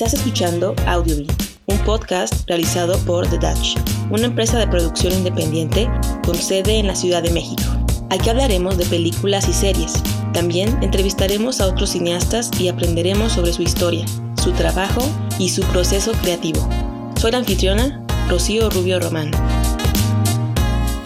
Estás 0.00 0.14
escuchando 0.14 0.76
Audiobee, 0.86 1.26
un 1.66 1.76
podcast 1.78 2.46
realizado 2.46 2.96
por 2.98 3.26
The 3.26 3.36
Dutch, 3.36 3.76
una 4.10 4.26
empresa 4.26 4.56
de 4.56 4.68
producción 4.68 5.12
independiente 5.12 5.90
con 6.24 6.36
sede 6.36 6.78
en 6.78 6.86
la 6.86 6.94
Ciudad 6.94 7.20
de 7.20 7.32
México. 7.32 7.64
Aquí 8.08 8.30
hablaremos 8.30 8.78
de 8.78 8.86
películas 8.86 9.48
y 9.48 9.52
series. 9.52 9.94
También 10.32 10.80
entrevistaremos 10.84 11.60
a 11.60 11.66
otros 11.66 11.90
cineastas 11.90 12.48
y 12.60 12.68
aprenderemos 12.68 13.32
sobre 13.32 13.52
su 13.52 13.62
historia, 13.62 14.06
su 14.40 14.52
trabajo 14.52 15.02
y 15.40 15.48
su 15.48 15.62
proceso 15.62 16.12
creativo. 16.22 16.68
Soy 17.16 17.32
la 17.32 17.38
anfitriona, 17.38 18.00
Rocío 18.28 18.70
Rubio 18.70 19.00
Román. 19.00 19.32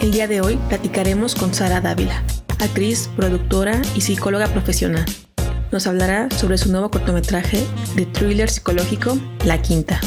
El 0.03 0.13
día 0.13 0.29
de 0.29 0.43
hoy 0.43 0.59
platicaremos 0.69 1.35
con 1.35 1.55
Sara 1.55 1.81
Dávila, 1.81 2.23
actriz, 2.59 3.09
productora 3.17 3.81
y 3.97 4.03
psicóloga 4.03 4.49
profesional. 4.49 5.07
Nos 5.73 5.87
hablará 5.87 6.29
sobre 6.29 6.59
su 6.59 6.71
nuevo 6.71 6.91
cortometraje 6.91 7.65
de 7.97 8.05
thriller 8.05 8.51
psicológico 8.51 9.19
La 9.47 9.63
Quinta. 9.63 9.99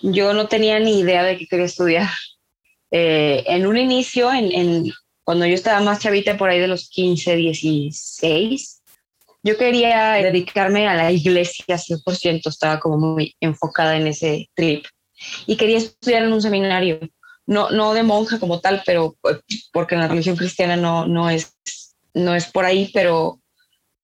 Yo 0.00 0.32
no 0.32 0.48
tenía 0.48 0.80
ni 0.80 1.00
idea 1.00 1.22
de 1.22 1.36
qué 1.36 1.46
quería 1.46 1.66
estudiar. 1.66 2.08
Eh, 2.90 3.44
en 3.46 3.66
un 3.66 3.76
inicio, 3.76 4.32
en, 4.32 4.90
cuando 5.22 5.44
yo 5.44 5.52
estaba 5.52 5.80
más 5.80 5.98
chavita, 5.98 6.38
por 6.38 6.48
ahí 6.48 6.60
de 6.60 6.68
los 6.68 6.88
15, 6.88 7.36
16, 7.36 8.82
yo 9.42 9.58
quería 9.58 10.12
dedicarme 10.12 10.88
a 10.88 10.94
la 10.94 11.12
iglesia 11.12 11.76
100%, 11.76 12.48
estaba 12.48 12.80
como 12.80 12.96
muy 12.96 13.36
enfocada 13.38 13.98
en 13.98 14.06
ese 14.06 14.48
trip 14.54 14.86
y 15.46 15.56
quería 15.56 15.76
estudiar 15.76 16.22
en 16.22 16.32
un 16.32 16.40
seminario, 16.40 17.00
no, 17.48 17.70
no 17.70 17.94
de 17.94 18.02
monja 18.02 18.38
como 18.38 18.60
tal, 18.60 18.82
pero 18.84 19.16
pues, 19.22 19.38
porque 19.72 19.94
en 19.94 20.02
la 20.02 20.08
religión 20.08 20.36
cristiana 20.36 20.76
no, 20.76 21.06
no, 21.06 21.30
es, 21.30 21.56
no 22.12 22.34
es 22.34 22.46
por 22.46 22.66
ahí, 22.66 22.90
pero, 22.92 23.40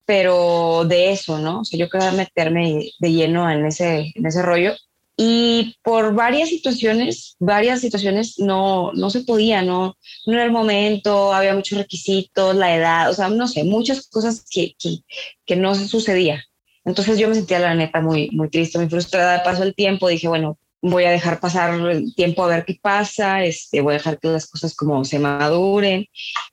pero 0.06 0.84
de 0.86 1.12
eso, 1.12 1.38
¿no? 1.38 1.60
O 1.60 1.64
sea, 1.64 1.78
yo 1.78 1.91
quería 1.91 2.10
meterme 2.12 2.91
de 2.98 3.12
lleno 3.12 3.50
en 3.50 3.66
ese, 3.66 4.12
en 4.14 4.27
ese 4.27 4.41
rollo 4.41 4.74
y 5.16 5.77
por 5.82 6.14
varias 6.14 6.48
situaciones, 6.48 7.36
varias 7.38 7.82
situaciones 7.82 8.38
no, 8.38 8.92
no 8.94 9.10
se 9.10 9.20
podía, 9.20 9.60
no, 9.60 9.98
no 10.26 10.32
era 10.32 10.44
el 10.44 10.50
momento, 10.50 11.34
había 11.34 11.54
muchos 11.54 11.78
requisitos, 11.78 12.56
la 12.56 12.74
edad, 12.74 13.10
o 13.10 13.12
sea, 13.12 13.28
no 13.28 13.47
sé, 13.47 13.62
muchas 13.62 14.08
cosas 14.08 14.44
que, 14.50 14.74
que, 14.78 15.00
que 15.44 15.56
no 15.56 15.74
sucedía. 15.74 16.42
Entonces 16.86 17.19
yo 17.19 17.28
me 17.28 17.34
sentía 17.34 17.58
la 17.58 17.74
neta 17.74 18.00
muy, 18.00 18.30
muy 18.30 18.48
triste, 18.48 18.78
muy 18.78 18.88
frustrada. 18.88 19.42
Pasó 19.42 19.62
el 19.62 19.74
tiempo, 19.74 20.08
dije, 20.08 20.28
bueno, 20.28 20.58
voy 20.84 21.04
a 21.04 21.10
dejar 21.10 21.40
pasar 21.40 21.74
el 21.88 22.14
tiempo 22.14 22.44
a 22.44 22.48
ver 22.48 22.64
qué 22.66 22.78
pasa, 22.80 23.42
este, 23.42 23.80
voy 23.80 23.94
a 23.94 23.98
dejar 23.98 24.18
que 24.18 24.28
las 24.28 24.46
cosas 24.46 24.77
como 24.77 25.02
se 25.04 25.18
maduren. 25.18 26.06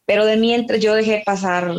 Pero 0.05 0.25
de 0.25 0.38
mientras 0.38 0.79
yo 0.79 0.93
dejé 0.95 1.21
pasar, 1.25 1.73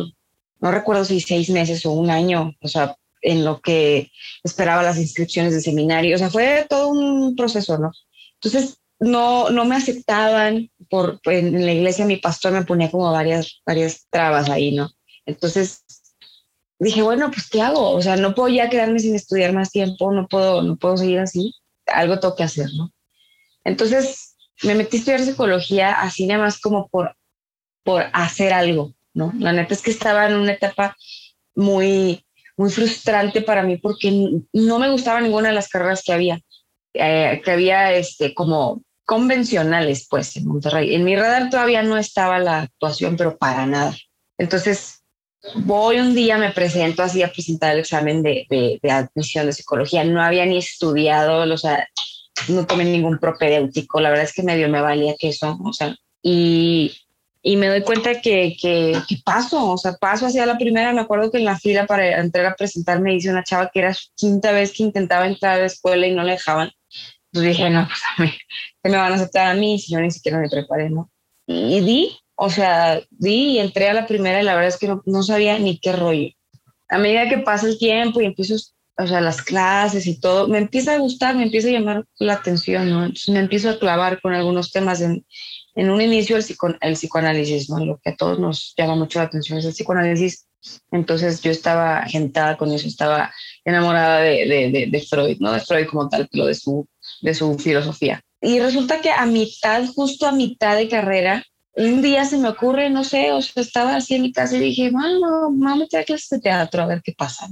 no 0.61 0.71
recuerdo 0.71 1.03
si 1.03 1.19
seis 1.19 1.49
meses 1.49 1.83
o 1.85 1.91
un 1.91 2.11
año, 2.11 2.53
o 2.61 2.67
sea, 2.67 2.95
en 3.23 3.43
lo 3.43 3.59
que 3.59 4.11
esperaba 4.43 4.83
las 4.83 4.99
inscripciones 4.99 5.53
de 5.53 5.61
seminario. 5.61 6.15
O 6.15 6.19
sea, 6.19 6.29
fue 6.29 6.67
todo 6.69 6.89
un 6.89 7.35
proceso, 7.35 7.79
¿no? 7.79 7.91
Entonces, 8.35 8.77
no, 8.99 9.49
no 9.49 9.65
me 9.65 9.75
aceptaban. 9.75 10.69
Por, 10.89 11.19
en 11.25 11.65
la 11.65 11.73
iglesia 11.73 12.05
mi 12.05 12.17
pastor 12.17 12.53
me 12.53 12.65
ponía 12.65 12.91
como 12.91 13.11
varias, 13.11 13.61
varias 13.65 14.05
trabas 14.11 14.49
ahí, 14.49 14.75
¿no? 14.75 14.91
Entonces 15.25 15.83
dije, 16.77 17.01
bueno, 17.01 17.31
pues 17.31 17.49
¿qué 17.49 17.63
hago? 17.63 17.91
O 17.91 18.01
sea, 18.01 18.15
no 18.15 18.35
puedo 18.35 18.49
ya 18.49 18.69
quedarme 18.69 18.99
sin 18.99 19.15
estudiar 19.15 19.53
más 19.53 19.71
tiempo, 19.71 20.11
no 20.11 20.27
puedo, 20.27 20.61
no 20.61 20.75
puedo 20.75 20.97
seguir 20.97 21.19
así. 21.19 21.55
Algo 21.93 22.19
tengo 22.19 22.35
que 22.35 22.43
hacer, 22.43 22.69
¿no? 22.75 22.91
Entonces 23.63 24.35
me 24.63 24.75
metí 24.75 24.97
a 24.97 24.99
estudiar 24.99 25.21
psicología 25.21 25.93
así 25.93 26.25
nada 26.25 26.43
más 26.43 26.59
como 26.59 26.87
por, 26.87 27.15
por 27.83 28.05
hacer 28.13 28.53
algo, 28.53 28.93
¿no? 29.13 29.33
La 29.39 29.53
neta 29.53 29.73
es 29.73 29.81
que 29.81 29.91
estaba 29.91 30.27
en 30.27 30.35
una 30.35 30.53
etapa 30.53 30.95
muy 31.55 32.23
muy 32.57 32.69
frustrante 32.69 33.41
para 33.41 33.63
mí 33.63 33.77
porque 33.77 34.11
no 34.53 34.79
me 34.79 34.89
gustaba 34.91 35.21
ninguna 35.21 35.49
de 35.49 35.55
las 35.55 35.69
carreras 35.69 36.03
que 36.03 36.13
había, 36.13 36.39
eh, 36.93 37.41
que 37.43 37.51
había 37.51 37.93
este, 37.93 38.33
como 38.33 38.83
convencionales, 39.05 40.07
pues, 40.09 40.35
en 40.37 40.47
Monterrey. 40.47 40.95
En 40.95 41.03
mi 41.03 41.15
radar 41.15 41.49
todavía 41.49 41.83
no 41.83 41.97
estaba 41.97 42.39
la 42.39 42.61
actuación, 42.61 43.17
pero 43.17 43.37
para 43.37 43.65
nada. 43.65 43.95
Entonces, 44.37 45.02
voy 45.55 45.99
un 45.99 46.15
día, 46.15 46.37
me 46.37 46.51
presento 46.51 47.03
así 47.03 47.21
a 47.21 47.31
presentar 47.31 47.73
el 47.73 47.79
examen 47.79 48.23
de, 48.23 48.45
de, 48.49 48.91
admisión 48.91 49.45
de 49.45 49.53
psicología. 49.53 50.03
No 50.03 50.21
había 50.21 50.45
ni 50.45 50.57
estudiado, 50.57 51.51
o 51.51 51.57
sea, 51.57 51.87
no 52.47 52.65
tomé 52.65 52.85
ningún 52.85 53.19
propedéutico. 53.19 53.99
La 53.99 54.09
verdad 54.09 54.25
es 54.25 54.33
que 54.33 54.43
medio 54.43 54.69
me 54.69 54.81
valía 54.81 55.15
que 55.17 55.29
eso, 55.29 55.59
o 55.63 55.73
sea, 55.73 55.95
y 56.21 56.91
y 57.45 57.57
me 57.57 57.67
doy 57.67 57.81
cuenta 57.81 58.21
que, 58.21 58.55
que, 58.59 58.95
paso, 59.25 59.71
o 59.71 59.77
sea, 59.77 59.93
paso 59.99 60.25
hacia 60.25 60.45
la 60.45 60.57
primera. 60.57 60.93
Me 60.93 61.01
acuerdo 61.01 61.29
que 61.29 61.39
en 61.39 61.45
la 61.45 61.59
fila 61.59 61.85
para 61.85 62.21
entrar 62.21 62.45
a 62.45 62.55
presentarme 62.55 63.11
dice 63.11 63.29
una 63.29 63.43
chava 63.43 63.69
que 63.71 63.79
era 63.79 63.93
su 63.93 64.07
quinta 64.15 64.53
vez 64.53 64.71
que 64.71 64.83
intentaba 64.83 65.27
entrar 65.27 65.55
a 65.55 65.59
la 65.59 65.65
escuela 65.65 66.07
y 66.07 66.15
no 66.15 66.23
le 66.23 66.31
dejaban. 66.31 66.71
Entonces 67.33 67.57
dije, 67.57 67.69
no, 67.69 67.85
pues 67.85 67.99
a 68.17 68.21
mí, 68.21 68.31
¿qué 68.81 68.89
me 68.89 68.95
van 68.95 69.11
a 69.11 69.15
aceptar 69.15 69.51
a 69.51 69.55
mí 69.55 69.77
si 69.77 69.91
yo 69.91 69.99
ni 69.99 70.09
siquiera 70.09 70.39
me 70.39 70.49
preparé, 70.49 70.89
no? 70.89 71.11
Y, 71.45 71.81
di, 71.81 72.17
o 72.35 72.49
sea, 72.49 73.01
di 73.09 73.53
y 73.53 73.59
entré 73.59 73.89
a 73.89 73.93
la 73.93 74.07
primera 74.07 74.41
y 74.41 74.45
la 74.45 74.55
verdad 74.55 74.69
es 74.69 74.77
que 74.77 74.87
no, 74.87 75.01
no 75.05 75.23
sabía 75.23 75.57
ni 75.59 75.79
qué 75.79 75.93
rollo. 75.93 76.29
A 76.89 76.97
medida 76.97 77.29
que 77.29 77.37
pasa 77.39 77.67
el 77.67 77.77
tiempo 77.77 78.21
y 78.21 78.25
empiezo, 78.25 78.55
o 78.97 79.07
sea, 79.07 79.21
las 79.21 79.41
clases 79.41 80.05
y 80.07 80.19
todo, 80.19 80.47
me 80.47 80.57
empieza 80.57 80.93
a 80.93 80.99
gustar, 80.99 81.35
me 81.35 81.43
empieza 81.43 81.69
a 81.69 81.71
llamar 81.71 82.05
la 82.19 82.33
atención, 82.33 82.89
¿no? 82.89 83.03
Entonces 83.05 83.29
me 83.29 83.39
empiezo 83.39 83.69
a 83.69 83.79
clavar 83.79 84.21
con 84.21 84.33
algunos 84.33 84.71
temas 84.71 85.01
en, 85.01 85.25
en 85.75 85.89
un 85.89 86.01
inicio 86.01 86.37
el, 86.37 86.45
el 86.81 86.93
psicoanálisis, 86.93 87.69
¿no? 87.69 87.83
Lo 87.83 87.99
que 88.03 88.11
a 88.11 88.15
todos 88.15 88.39
nos 88.39 88.73
llama 88.77 88.95
mucho 88.95 89.19
la 89.19 89.25
atención 89.25 89.59
es 89.59 89.65
el 89.65 89.73
psicoanálisis. 89.73 90.47
Entonces 90.91 91.41
yo 91.41 91.51
estaba 91.51 92.03
gentada 92.05 92.57
con 92.57 92.71
eso, 92.71 92.87
estaba 92.87 93.33
enamorada 93.65 94.19
de, 94.19 94.69
de, 94.71 94.87
de, 94.89 95.01
Freud, 95.01 95.37
¿no? 95.39 95.51
De 95.51 95.59
Freud 95.59 95.87
como 95.87 96.07
tal, 96.07 96.27
pero 96.31 96.45
de 96.45 96.55
su, 96.55 96.87
de 97.21 97.33
su 97.33 97.57
filosofía. 97.57 98.21
Y 98.41 98.59
resulta 98.59 99.01
que 99.01 99.11
a 99.11 99.25
mitad, 99.25 99.85
justo 99.93 100.25
a 100.25 100.31
mitad 100.31 100.77
de 100.77 100.87
carrera, 100.87 101.43
un 101.75 102.01
día 102.01 102.25
se 102.25 102.37
me 102.37 102.49
ocurre, 102.49 102.89
no 102.89 103.03
sé, 103.03 103.31
o 103.31 103.41
sea, 103.41 103.63
estaba 103.63 103.95
así 103.95 104.15
en 104.15 104.21
mi 104.23 104.31
casa 104.31 104.57
y 104.57 104.59
dije, 104.59 104.91
bueno, 104.91 105.49
vamos 105.51 105.93
a 105.93 106.03
clases 106.03 106.29
de 106.29 106.39
teatro 106.39 106.83
a 106.83 106.87
ver 106.87 107.01
qué 107.03 107.13
pasa. 107.13 107.47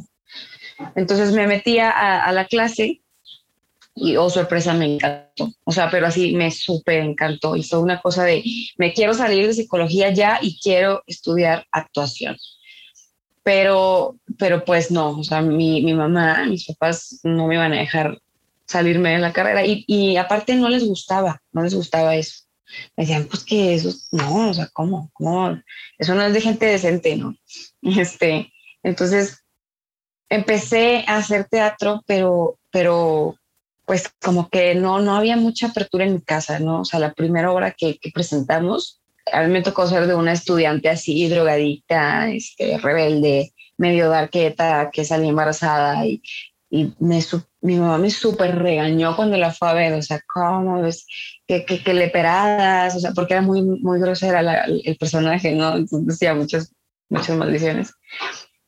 Entonces 0.96 1.32
me 1.34 1.48
metí 1.48 1.80
a, 1.80 2.24
a 2.24 2.32
la 2.32 2.46
clase 2.46 3.02
y 3.96 4.16
oh 4.16 4.30
sorpresa 4.30 4.74
me 4.74 4.96
encantó, 4.96 5.52
o 5.64 5.72
sea, 5.72 5.90
pero 5.90 6.08
así 6.08 6.34
me 6.34 6.50
súper 6.52 7.00
encantó 7.00 7.56
y 7.56 7.64
fue 7.64 7.80
una 7.80 8.02
cosa 8.02 8.24
de, 8.24 8.44
me 8.78 8.94
quiero 8.94 9.14
salir 9.14 9.48
de 9.48 9.54
psicología 9.54 10.12
ya 10.12 10.40
y 10.42 10.60
quiero 10.60 11.04
estudiar 11.08 11.66
actuación. 11.72 12.38
Pero, 13.44 14.18
pero 14.38 14.64
pues 14.64 14.92
no, 14.92 15.20
o 15.20 15.24
sea, 15.24 15.42
mi, 15.42 15.82
mi 15.82 15.94
mamá, 15.94 16.46
mis 16.46 16.68
papás 16.68 17.20
no 17.24 17.48
me 17.48 17.56
iban 17.56 17.74
a 17.74 17.80
dejar 17.80 18.20
salirme 18.66 19.14
de 19.14 19.20
la 19.20 19.34
carrera 19.34 19.66
y, 19.66 19.84
y 19.88 20.16
aparte 20.16 20.56
no 20.56 20.70
les 20.70 20.86
gustaba, 20.86 21.42
no 21.52 21.64
les 21.64 21.74
gustaba 21.74 22.16
eso. 22.16 22.44
Me 22.96 23.04
decían, 23.04 23.26
pues 23.26 23.44
que 23.44 23.76
eso, 23.76 23.94
no, 24.12 24.50
o 24.50 24.54
sea, 24.54 24.70
¿cómo? 24.74 25.10
¿Cómo? 25.14 25.62
Eso 25.98 26.16
no 26.16 26.24
es 26.24 26.34
de 26.34 26.42
gente 26.42 26.66
decente, 26.66 27.16
¿no? 27.16 27.36
Este, 27.82 28.52
entonces 28.84 29.44
empecé 30.30 31.04
a 31.08 31.18
hacer 31.18 31.46
teatro, 31.46 32.04
pero, 32.08 32.58
pero 32.72 33.36
pues 33.86 34.10
como 34.22 34.50
que 34.50 34.76
no, 34.76 35.00
no 35.00 35.16
había 35.16 35.36
mucha 35.36 35.68
apertura 35.68 36.06
en 36.06 36.14
mi 36.14 36.22
casa, 36.22 36.60
¿no? 36.60 36.82
O 36.82 36.86
sea, 36.86 37.00
la 37.00 37.14
primera 37.14 37.52
obra 37.52 37.72
que, 37.72 38.00
presentamos, 38.14 39.02
a 39.32 39.44
mí 39.44 39.52
me 39.52 39.62
tocó 39.62 39.86
ser 39.88 40.08
de 40.08 40.16
una 40.16 40.32
estudiante 40.32 40.90
así, 40.90 41.28
drogadicta, 41.28 42.30
este, 42.30 42.78
rebelde, 42.78 43.54
medio 43.78 44.10
darqueta, 44.10 44.90
que 44.92 45.04
salía 45.04 45.30
embarazada 45.30 46.06
y, 46.06 46.22
y 46.70 46.94
me, 47.00 47.20
mi 47.60 47.76
mamá 47.78 47.98
me 47.98 48.10
súper 48.10 48.58
regañó 48.58 49.16
cuando 49.16 49.36
la 49.38 49.52
fue 49.52 49.70
a 49.70 49.74
ver, 49.74 49.94
o 49.94 50.02
sea, 50.02 50.22
¿cómo 50.34 50.82
ves? 50.82 51.06
Que, 51.52 51.66
que, 51.66 51.84
que 51.84 51.94
le 51.94 52.08
peradas, 52.08 52.96
o 52.96 53.00
sea, 53.02 53.12
porque 53.12 53.34
era 53.34 53.42
muy, 53.42 53.62
muy 53.62 54.00
grosera 54.00 54.40
el 54.64 54.96
personaje, 54.96 55.54
¿no? 55.54 55.76
Entonces 55.76 56.08
decía 56.08 56.34
muchas, 56.34 56.74
muchas 57.10 57.36
maldiciones. 57.36 57.94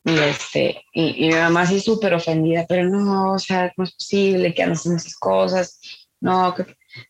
Y, 0.03 0.18
este, 0.18 0.83
y, 0.91 1.30
mi 1.30 1.33
mamá 1.33 1.65
sí 1.65 1.80
súper 1.80 2.13
ofendida, 2.13 2.65
pero 2.68 2.89
no, 2.89 3.31
o 3.31 3.39
sea, 3.39 3.71
¿cómo 3.74 3.85
es 3.85 3.94
posible 3.94 4.53
que 4.53 4.63
hagan 4.63 4.74
esas 4.74 5.15
cosas? 5.15 5.80
No, 6.19 6.53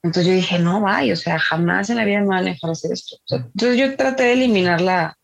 entonces 0.04 0.28
yo 0.28 0.34
dije, 0.34 0.60
no, 0.60 0.81
vaya, 0.81 1.14
o 1.14 1.16
sea, 1.16 1.40
jamás 1.40 1.90
en 1.90 1.98
la 1.98 2.06
vida 2.06 2.19
me 2.19 2.28
van 2.28 2.46
a 2.46 2.52
dejar 2.52 2.69
hacer 2.69 2.92
esto. 2.92 3.18
entonces 3.28 3.80
yo 3.80 3.96
traté 3.98 4.26
de 4.26 4.34
eliminar 4.34 4.80
la, 4.80 5.18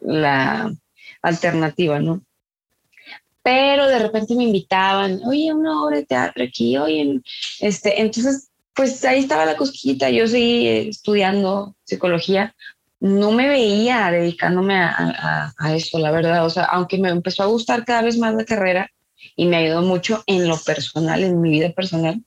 la 0.00 0.72
alternativa, 1.20 2.00
¿no? 2.00 2.22
Pero 3.42 3.88
de 3.88 3.98
repente 3.98 4.34
me 4.34 4.44
invitaban, 4.44 5.20
oye, 5.26 5.52
una 5.52 5.82
obra 5.82 5.98
de 5.98 6.06
teatro 6.06 6.44
aquí, 6.44 6.78
oye, 6.78 7.20
este, 7.60 8.00
entonces, 8.00 8.48
pues 8.76 9.02
ahí 9.06 9.20
estaba 9.20 9.46
la 9.46 9.56
cosquillita, 9.56 10.10
yo 10.10 10.26
seguí 10.26 10.68
estudiando 10.88 11.74
psicología, 11.84 12.54
no 13.00 13.32
me 13.32 13.48
veía 13.48 14.10
dedicándome 14.10 14.74
a, 14.76 15.52
eso, 15.74 15.98
la 15.98 16.10
verdad. 16.10 16.44
O 16.44 16.50
sea, 16.50 16.64
aunque 16.64 16.98
me 16.98 17.08
empezó 17.08 17.42
a 17.42 17.46
gustar 17.46 17.84
cada 17.84 18.02
vez 18.02 18.18
más 18.18 18.34
la 18.34 18.44
carrera 18.44 18.90
y 19.34 19.46
me 19.46 19.56
ayudó 19.56 19.82
mucho 19.82 20.22
en 20.26 20.48
lo 20.48 20.56
personal, 20.58 21.22
en 21.22 21.40
mi 21.40 21.50
vida 21.50 21.70
personal, 21.70 22.22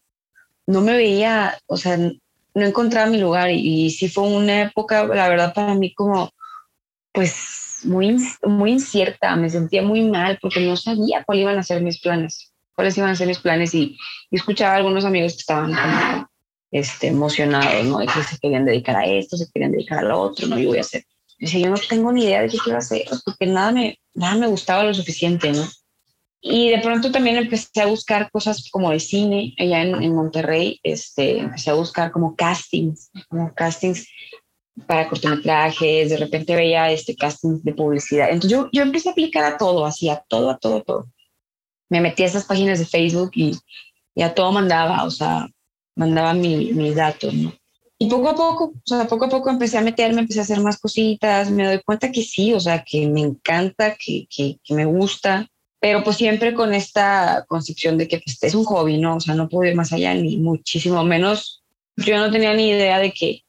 no 0.67 0.81
me 0.81 0.93
veía, 0.93 1.57
o 1.67 1.77
sea, 1.77 1.97
no 1.97 2.65
encontraba 2.65 3.09
mi 3.09 3.17
lugar. 3.17 3.49
Y, 3.51 3.89
sí 3.91 4.09
fue 4.09 4.23
una 4.23 4.63
época, 4.63 5.05
la 5.05 5.29
verdad, 5.29 5.53
para 5.53 5.75
mí 5.75 5.93
como, 5.93 6.31
pues 7.11 7.81
muy, 7.83 8.17
muy 8.43 8.71
incierta, 8.73 9.35
me 9.35 9.49
sentía 9.49 9.81
muy 9.81 10.01
mal 10.01 10.37
porque 10.41 10.61
no 10.61 10.75
sabía 10.75 11.23
cuáles 11.23 11.43
iban 11.43 11.57
a 11.57 11.63
ser 11.63 11.81
mis 11.81 11.99
planes, 11.99 12.53
cuáles 12.75 12.97
iban 12.97 13.09
a 13.11 13.15
ser 13.15 13.27
mis 13.27 13.39
planes. 13.39 13.73
Y, 13.73 13.97
escuchaba 14.31 14.73
a 14.73 14.77
algunos 14.77 15.05
amigos 15.05 15.33
que 15.33 15.39
estaban 15.39 15.73
este, 16.71 17.07
emocionados, 17.07 17.85
¿no? 17.85 17.99
De 17.99 18.07
que 18.07 18.23
se 18.23 18.37
querían 18.37 18.65
dedicar 18.65 18.95
a 18.95 19.05
esto, 19.05 19.37
se 19.37 19.49
querían 19.51 19.71
dedicar 19.71 19.99
a 19.99 20.03
lo 20.03 20.19
otro, 20.19 20.47
¿no? 20.47 20.59
Yo 20.59 20.69
voy 20.69 20.77
a 20.77 20.81
hacer. 20.81 21.03
Dice, 21.39 21.61
yo 21.61 21.69
no 21.69 21.77
tengo 21.89 22.11
ni 22.11 22.25
idea 22.25 22.41
de 22.41 22.49
qué 22.49 22.57
quiero 22.57 22.79
hacer 22.79 23.05
porque 23.23 23.45
nada 23.45 23.71
me, 23.71 23.97
nada 24.13 24.35
me 24.35 24.47
gustaba 24.47 24.83
lo 24.83 24.93
suficiente, 24.93 25.51
¿no? 25.51 25.65
Y 26.41 26.69
de 26.69 26.79
pronto 26.79 27.11
también 27.11 27.37
empecé 27.37 27.81
a 27.81 27.85
buscar 27.85 28.29
cosas 28.31 28.69
como 28.71 28.91
de 28.91 28.99
cine 28.99 29.53
allá 29.57 29.81
en, 29.81 30.01
en 30.01 30.15
Monterrey. 30.15 30.79
Este, 30.83 31.39
empecé 31.39 31.69
a 31.69 31.73
buscar 31.73 32.11
como 32.11 32.35
castings, 32.35 33.11
como 33.27 33.53
castings 33.53 34.07
para 34.87 35.09
cortometrajes. 35.09 36.09
De 36.09 36.17
repente 36.17 36.55
veía 36.55 36.91
este 36.91 37.15
casting 37.15 37.59
de 37.63 37.73
publicidad. 37.73 38.29
Entonces 38.29 38.51
yo, 38.51 38.69
yo 38.71 38.83
empecé 38.83 39.09
a 39.09 39.11
aplicar 39.11 39.43
a 39.43 39.57
todo, 39.57 39.85
así, 39.85 40.09
a 40.09 40.23
todo, 40.27 40.49
a 40.49 40.57
todo, 40.57 40.81
todo. 40.83 41.07
Me 41.89 41.99
metí 41.99 42.23
a 42.23 42.27
esas 42.27 42.45
páginas 42.45 42.79
de 42.79 42.85
Facebook 42.85 43.31
y, 43.33 43.57
y 44.15 44.21
a 44.21 44.33
todo 44.33 44.51
mandaba, 44.51 45.03
o 45.03 45.11
sea, 45.11 45.49
mandaba 45.95 46.33
mis 46.33 46.73
mi 46.75 46.93
datos, 46.93 47.33
¿no? 47.33 47.53
Y 47.97 48.09
poco 48.09 48.29
a 48.29 48.35
poco, 48.35 48.65
o 48.65 48.81
sea, 48.85 49.07
poco 49.07 49.25
a 49.25 49.29
poco 49.29 49.49
empecé 49.49 49.77
a 49.77 49.81
meterme, 49.81 50.21
empecé 50.21 50.39
a 50.39 50.43
hacer 50.43 50.61
más 50.61 50.77
cositas, 50.79 51.51
me 51.51 51.65
doy 51.65 51.81
cuenta 51.83 52.11
que 52.11 52.23
sí, 52.23 52.53
o 52.53 52.59
sea, 52.59 52.83
que 52.83 53.07
me 53.07 53.19
encanta, 53.19 53.95
que, 53.95 54.25
que, 54.29 54.57
que 54.63 54.73
me 54.73 54.85
gusta 54.85 55.49
pero 55.79 56.03
pues 56.03 56.17
siempre 56.17 56.53
con 56.53 56.73
esta 56.73 57.45
concepción 57.47 57.97
de 57.97 58.07
que 58.07 58.19
pues, 58.19 58.41
es 58.43 58.53
un 58.53 58.65
hobby, 58.65 58.97
¿no? 58.97 59.15
O 59.15 59.19
sea, 59.19 59.33
no 59.33 59.47
puedo 59.47 59.69
ir 59.69 59.75
más 59.75 59.93
allá, 59.93 60.13
ni 60.13 60.37
muchísimo 60.37 61.03
menos. 61.03 61.63
Yo 61.95 62.17
no 62.17 62.31
tenía 62.31 62.53
ni 62.53 62.69
idea 62.69 62.99
de 62.99 63.11
que 63.11 63.43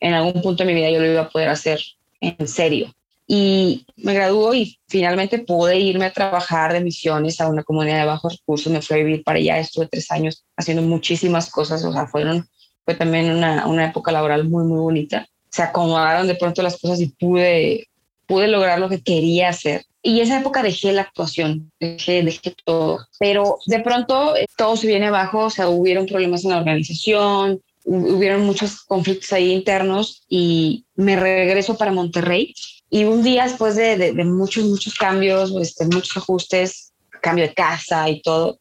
en 0.00 0.14
algún 0.14 0.40
punto 0.40 0.64
de 0.64 0.72
mi 0.72 0.74
vida 0.74 0.90
yo 0.90 1.00
lo 1.00 1.06
iba 1.06 1.22
a 1.22 1.28
poder 1.28 1.48
hacer 1.48 1.80
en 2.20 2.48
serio. 2.48 2.94
Y 3.32 3.86
me 3.96 4.12
graduó 4.12 4.54
y 4.54 4.80
finalmente 4.88 5.38
pude 5.38 5.78
irme 5.78 6.06
a 6.06 6.12
trabajar 6.12 6.72
de 6.72 6.80
misiones 6.80 7.40
a 7.40 7.48
una 7.48 7.62
comunidad 7.62 8.00
de 8.00 8.06
bajos 8.06 8.38
recursos. 8.38 8.72
Me 8.72 8.82
fui 8.82 8.96
a 8.96 9.04
vivir 9.04 9.22
para 9.22 9.38
allá, 9.38 9.58
estuve 9.58 9.86
tres 9.86 10.10
años 10.10 10.44
haciendo 10.56 10.82
muchísimas 10.82 11.48
cosas, 11.48 11.84
o 11.84 11.92
sea, 11.92 12.06
fueron, 12.06 12.48
fue 12.84 12.94
también 12.96 13.30
una, 13.30 13.68
una 13.68 13.86
época 13.86 14.10
laboral 14.10 14.48
muy, 14.48 14.64
muy 14.64 14.80
bonita. 14.80 15.28
Se 15.48 15.62
acomodaron 15.62 16.26
de 16.26 16.34
pronto 16.34 16.60
las 16.62 16.78
cosas 16.78 17.00
y 17.00 17.06
pude, 17.06 17.88
pude 18.26 18.48
lograr 18.48 18.80
lo 18.80 18.88
que 18.88 19.00
quería 19.00 19.50
hacer 19.50 19.84
y 20.02 20.20
esa 20.20 20.40
época 20.40 20.62
dejé 20.62 20.92
la 20.92 21.02
actuación, 21.02 21.70
dejé, 21.78 22.22
dejé 22.22 22.54
todo. 22.64 23.06
Pero 23.18 23.58
de 23.66 23.80
pronto 23.80 24.34
eh, 24.36 24.46
todo 24.56 24.76
se 24.76 24.86
viene 24.86 25.08
abajo, 25.08 25.46
o 25.46 25.50
sea, 25.50 25.68
hubieron 25.68 26.06
problemas 26.06 26.44
en 26.44 26.50
la 26.50 26.58
organización, 26.58 27.60
hubieron 27.84 28.44
muchos 28.44 28.82
conflictos 28.82 29.32
ahí 29.32 29.52
internos 29.52 30.24
y 30.28 30.86
me 30.94 31.16
regreso 31.16 31.76
para 31.76 31.92
Monterrey. 31.92 32.54
Y 32.90 33.04
un 33.04 33.22
día 33.22 33.44
después 33.44 33.76
de, 33.76 33.96
de, 33.96 34.24
muchos, 34.24 34.64
muchos 34.64 34.94
cambios, 34.94 35.54
este, 35.60 35.86
muchos 35.86 36.16
ajustes, 36.16 36.92
cambio 37.22 37.46
de 37.46 37.54
casa 37.54 38.08
y 38.08 38.20
todo, 38.20 38.58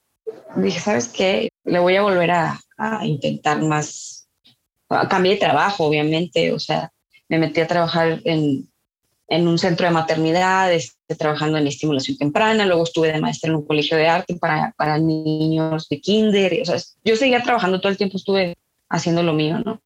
dije, 0.56 0.80
¿sabes 0.80 1.08
qué? 1.08 1.50
Le 1.66 1.80
voy 1.80 1.96
a 1.96 2.04
volver 2.04 2.32
a, 2.32 2.60
a 2.78 3.06
intentar 3.06 3.62
más. 3.62 4.28
Cambié 5.10 5.34
de 5.34 5.40
trabajo, 5.40 5.86
obviamente, 5.86 6.52
o 6.54 6.60
sea, 6.60 6.92
me 7.28 7.40
metí 7.40 7.60
a 7.60 7.68
trabajar 7.68 8.22
en, 8.24 8.70
en 9.30 9.48
un 9.48 9.58
centro 9.58 9.86
de 9.86 9.94
maternidad, 9.94 10.74
este, 10.74 11.16
trabajando 11.16 11.58
en 11.58 11.68
estimulación 11.68 12.18
temprana, 12.18 12.66
luego 12.66 12.84
estuve 12.84 13.12
de 13.12 13.22
maestra 13.22 13.50
en 13.50 13.58
un 13.58 13.66
colegio 13.66 13.98
de 13.98 14.08
arte 14.08 14.36
para, 14.36 14.74
para 14.78 14.98
niños 14.98 15.88
de 15.90 16.02
kinder, 16.02 16.60
o 16.62 16.66
sea, 16.66 16.78
yo 17.04 17.16
seguía 17.16 17.44
trabajando 17.44 17.80
todo 17.80 17.92
el 17.92 17.98
tiempo, 17.98 18.18
estuve 18.18 18.56
haciendo 18.90 19.22
lo 19.22 19.34
mío, 19.34 19.60
¿no? 19.60 19.82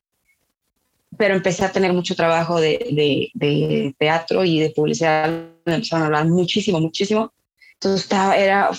Pero 1.17 1.35
empecé 1.35 1.65
a 1.65 1.71
tener 1.71 1.93
mucho 1.93 2.15
trabajo 2.15 2.59
de, 2.59 3.31
de, 3.33 3.95
teatro 3.97 4.43
y 4.43 4.59
de 4.59 4.71
publicidad, 4.71 5.29
me 5.65 5.75
empezaron 5.75 6.03
a 6.03 6.05
hablar 6.07 6.27
muchísimo, 6.27 6.79
muchísimo. 6.79 7.33
Entonces 7.75 8.03
estaba, 8.03 8.37
era, 8.37 8.69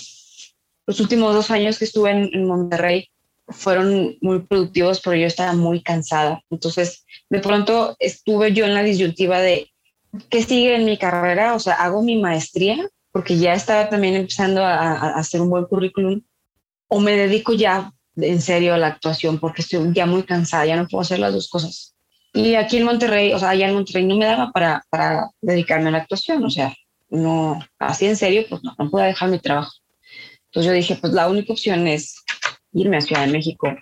los 0.87 1.01
últimos 1.01 1.35
dos 1.35 1.51
años 1.51 1.79
que 1.79 1.85
estuve 1.85 2.11
en, 2.11 2.31
en 2.33 2.47
Monterrey 2.47 3.09
fueron 3.49 4.17
muy 4.21 4.41
productivos, 4.41 5.01
pero 5.01 5.17
yo 5.17 5.27
estaba 5.27 5.53
muy 5.53 5.83
cansada. 5.83 6.43
Entonces, 6.51 7.05
de 7.31 7.41
pronto 7.41 7.97
estuve 7.99 8.53
yo 8.53 8.65
en 8.65 8.75
la 8.75 8.83
disyuntiva 8.83 9.41
de 9.41 9.71
¿qué 10.31 10.43
sigue 10.43 10.77
en 10.77 10.85
mi 10.85 10.97
carrera? 10.97 11.55
O 11.55 11.59
sea, 11.59 11.75
hago 11.75 12.03
mi 12.03 12.21
maestría 12.21 12.89
porque 13.13 13.39
ya 13.39 13.55
estaba 13.55 13.89
también 13.89 14.15
empezando 14.15 14.65
a, 14.65 15.15
hacer 15.15 15.41
un 15.41 15.51
buen 15.51 15.65
currículum 15.67 16.21
o 16.89 17.01
me 17.01 17.17
dedico 17.17 17.53
ya 17.53 17.93
en 18.17 18.41
serio 18.41 18.75
a 18.75 18.79
la 18.79 18.89
actuación 18.89 19.39
porque 19.39 19.63
estoy 19.63 19.93
ya 19.93 20.07
muy 20.07 20.25
cansada, 20.25 20.67
ya 20.67 20.77
no 20.77 20.89
puedo 20.89 21.03
hacer 21.03 21.19
las 21.19 21.33
dos 21.33 21.49
cosas. 21.49 21.94
Y 22.37 22.57
aquí 22.57 22.79
en 22.79 22.85
Monterrey, 22.85 23.33
o 23.33 23.39
sea, 23.39 23.51
allá 23.51 23.69
en 23.69 23.75
Monterrey 23.75 24.05
no 24.05 24.17
me 24.17 24.27
daba 24.27 24.51
para, 24.51 24.83
para 24.91 25.31
dedicarme 25.41 25.89
a 25.89 25.93
la 25.93 25.99
actuación, 25.99 26.45
o 26.45 26.51
sea, 26.51 26.75
no, 27.09 27.65
así 27.79 28.07
en 28.07 28.17
serio, 28.17 28.45
pues 28.51 28.61
no, 28.65 28.75
no 28.77 28.91
puedo 28.91 29.07
dejar 29.07 29.31
mi 29.31 29.39
trabajo. 29.39 29.73
Entonces 30.47 30.67
yo 30.69 30.73
dije, 30.73 30.97
pues 30.97 31.13
la 31.13 31.29
única 31.29 31.53
opción 31.53 31.87
es 31.87 32.25
irme 32.73 32.97
a 32.97 33.01
Ciudad 33.01 33.25
de 33.25 33.33
México 33.33 33.73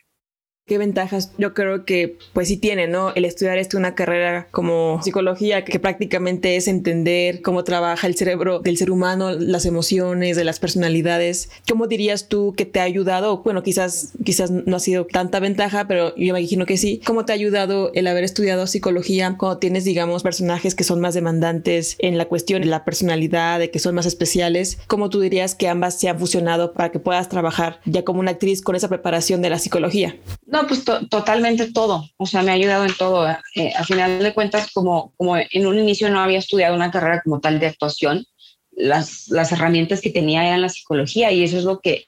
¿Qué 0.64 0.78
ventajas 0.78 1.32
yo 1.38 1.54
creo 1.54 1.84
que 1.84 2.18
pues 2.32 2.46
sí 2.46 2.56
tiene, 2.56 2.86
¿no? 2.86 3.12
El 3.16 3.24
estudiar 3.24 3.58
esto 3.58 3.76
una 3.76 3.96
carrera 3.96 4.46
como 4.52 5.00
psicología 5.02 5.64
que 5.64 5.80
prácticamente 5.80 6.54
es 6.54 6.68
entender 6.68 7.42
cómo 7.42 7.64
trabaja 7.64 8.06
el 8.06 8.14
cerebro 8.14 8.60
del 8.60 8.76
ser 8.76 8.92
humano, 8.92 9.32
las 9.32 9.66
emociones, 9.66 10.36
de 10.36 10.44
las 10.44 10.60
personalidades. 10.60 11.50
¿Cómo 11.68 11.88
dirías 11.88 12.28
tú 12.28 12.54
que 12.56 12.64
te 12.64 12.78
ha 12.78 12.84
ayudado? 12.84 13.42
Bueno, 13.42 13.64
quizás 13.64 14.12
quizás 14.24 14.52
no 14.52 14.76
ha 14.76 14.80
sido 14.80 15.04
tanta 15.04 15.40
ventaja, 15.40 15.88
pero 15.88 16.14
yo 16.14 16.32
me 16.32 16.40
imagino 16.40 16.64
que 16.64 16.76
sí. 16.76 17.00
¿Cómo 17.04 17.24
te 17.24 17.32
ha 17.32 17.34
ayudado 17.34 17.90
el 17.94 18.06
haber 18.06 18.22
estudiado 18.22 18.68
psicología 18.68 19.34
cuando 19.36 19.58
tienes, 19.58 19.84
digamos, 19.84 20.22
personajes 20.22 20.76
que 20.76 20.84
son 20.84 21.00
más 21.00 21.14
demandantes 21.14 21.96
en 21.98 22.18
la 22.18 22.26
cuestión 22.26 22.62
de 22.62 22.68
la 22.68 22.84
personalidad, 22.84 23.58
de 23.58 23.72
que 23.72 23.80
son 23.80 23.96
más 23.96 24.06
especiales? 24.06 24.78
¿Cómo 24.86 25.10
tú 25.10 25.20
dirías 25.20 25.56
que 25.56 25.68
ambas 25.68 25.98
se 25.98 26.08
han 26.08 26.20
fusionado 26.20 26.72
para 26.72 26.92
que 26.92 27.00
puedas 27.00 27.28
trabajar 27.28 27.80
ya 27.84 28.04
como 28.04 28.20
una 28.20 28.30
actriz 28.30 28.62
con 28.62 28.76
esa 28.76 28.88
preparación 28.88 29.42
de 29.42 29.50
la 29.50 29.58
psicología? 29.58 30.16
No, 30.46 30.61
pues 30.66 30.84
totalmente 30.84 31.72
todo. 31.72 32.08
O 32.16 32.26
sea, 32.26 32.42
me 32.42 32.50
ha 32.50 32.54
ayudado 32.54 32.84
en 32.84 32.94
todo. 32.94 33.28
Eh, 33.54 33.72
a 33.76 33.84
final 33.84 34.22
de 34.22 34.34
cuentas, 34.34 34.70
como, 34.72 35.12
como 35.16 35.36
en 35.36 35.66
un 35.66 35.78
inicio 35.78 36.10
no 36.10 36.20
había 36.20 36.38
estudiado 36.38 36.74
una 36.74 36.90
carrera 36.90 37.22
como 37.22 37.40
tal 37.40 37.60
de 37.60 37.66
actuación, 37.66 38.26
las, 38.72 39.28
las 39.28 39.52
herramientas 39.52 40.00
que 40.00 40.10
tenía 40.10 40.46
eran 40.46 40.62
la 40.62 40.68
psicología 40.68 41.30
y 41.30 41.42
eso 41.42 41.58
es 41.58 41.64
lo 41.64 41.80
que, 41.80 42.06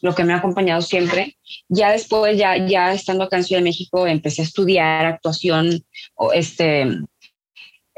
lo 0.00 0.14
que 0.14 0.24
me 0.24 0.32
ha 0.32 0.36
acompañado 0.36 0.82
siempre. 0.82 1.36
Ya 1.68 1.92
después, 1.92 2.36
ya, 2.36 2.56
ya 2.66 2.92
estando 2.92 3.24
acá 3.24 3.36
en 3.36 3.44
Ciudad 3.44 3.60
de 3.60 3.68
México, 3.68 4.06
empecé 4.06 4.42
a 4.42 4.44
estudiar 4.44 5.06
actuación, 5.06 5.84
o 6.14 6.32
este, 6.32 6.86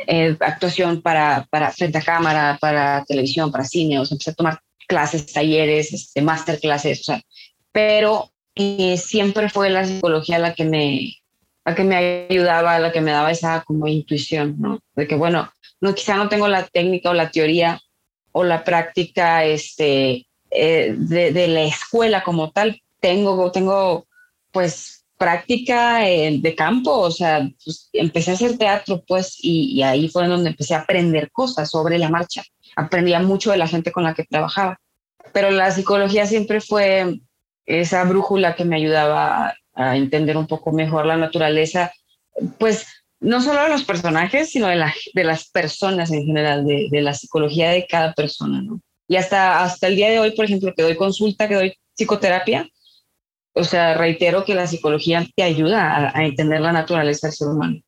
eh, 0.07 0.37
actuación 0.41 1.03
para, 1.03 1.47
para 1.51 1.71
frente 1.71 1.99
a 1.99 2.03
cámara, 2.03 2.59
para 2.61 3.05
televisión, 3.07 3.51
para 3.51 3.65
cine. 3.65 3.99
O 3.99 4.05
sea, 4.05 4.15
empecé 4.15 4.31
a 4.31 4.35
tomar 4.35 4.61
clases, 4.87 5.33
talleres, 5.33 5.93
este, 5.93 6.23
masterclasses, 6.23 7.01
o 7.01 7.05
sea, 7.05 7.23
pero 7.73 8.32
y 8.55 8.97
siempre 8.99 9.49
fue 9.49 9.71
la 9.71 9.85
psicología 9.85 10.39
la 10.39 10.55
que 10.55 10.65
me, 10.65 11.15
la 11.65 11.75
que 11.75 11.85
me 11.85 12.27
ayudaba, 12.31 12.79
la 12.79 12.93
que 12.93 13.01
me 13.01 13.13
daba 13.13 13.31
esa 13.31 13.63
como 13.65 13.87
intuición, 13.89 14.57
¿no? 14.59 14.81
De 14.95 15.07
que, 15.07 15.15
bueno, 15.15 15.51
no, 15.81 15.95
quizá 15.95 16.17
no 16.17 16.29
tengo 16.29 16.49
la 16.49 16.67
técnica 16.67 17.11
o 17.11 17.15
la 17.15 17.31
teoría 17.31 17.81
o 18.33 18.45
la 18.45 18.65
práctica 18.65 19.45
este, 19.45 20.27
eh, 20.51 20.95
de, 20.97 21.33
de, 21.33 21.49
la 21.49 21.63
escuela 21.63 22.23
como 22.23 22.51
tal. 22.51 22.81
Tengo, 23.01 23.51
tengo 23.51 24.07
pues 24.51 25.05
práctica 25.17 25.99
de 25.99 26.55
campo, 26.57 26.99
o 26.99 27.11
sea, 27.11 27.49
pues, 27.65 27.89
empecé 27.93 28.33
a 28.33 28.35
hacer 28.35 28.59
teatro, 28.59 29.05
pues, 29.07 29.39
y, 29.41 29.73
y 29.73 29.83
ahí 29.83 30.09
fue 30.09 30.27
donde 30.27 30.51
empecé 30.51 30.75
a 30.75 30.81
aprender 30.81 31.31
cosas 31.31 31.71
sobre 31.71 31.99
la 31.99 32.09
marcha. 32.09 32.43
Aprendía 32.75 33.21
mucho 33.21 33.51
de 33.51 33.57
la 33.57 33.69
gente 33.69 33.93
con 33.93 34.03
la 34.03 34.15
que 34.15 34.25
trabajaba. 34.25 34.81
Pero 35.33 35.51
la 35.51 35.71
psicología 35.71 36.27
siempre 36.27 36.61
fue 36.61 37.21
esa 37.67 38.05
brújula 38.05 38.55
que 38.55 38.65
me 38.65 38.77
ayudaba 38.77 39.55
a 39.75 39.97
entender 39.97 40.37
un 40.37 40.47
poco 40.47 40.73
mejor 40.73 41.07
la 41.07 41.17
naturaleza, 41.17 41.93
pues 42.59 42.87
no 43.21 43.41
solo 43.41 43.63
de 43.63 43.69
los 43.69 43.85
personajes, 43.85 44.51
sino 44.51 44.69
de, 44.69 44.85
de 45.15 45.25
las 45.25 45.49
personas 45.51 46.11
en 46.11 46.25
general, 46.25 46.65
de, 46.67 47.01
la 47.01 47.15
psicología 47.15 47.71
de 47.71 47.87
cada 47.87 48.13
persona, 48.15 48.61
¿no? 48.63 48.81
Y 49.09 49.17
hasta, 49.17 49.63
hasta 49.63 49.87
el 49.87 49.97
día 49.97 50.11
de 50.11 50.19
hoy, 50.19 50.33
por 50.33 50.45
ejemplo, 50.45 50.73
que 50.77 50.83
doy 50.83 50.97
consulta, 50.97 51.49
que 51.49 51.55
doy 51.55 51.75
psicoterapia, 51.95 52.69
o 53.55 53.65
sea, 53.65 53.95
reitero 53.95 54.45
que 54.45 54.55
la 54.55 54.67
psicología 54.67 55.27
te 55.37 55.43
ayuda 55.43 56.11
a 56.17 56.25
entender 56.25 56.61
la 56.61 56.73
naturaleza 56.73 57.27
del 57.27 57.37
ser 57.37 57.49
humano. 57.49 57.81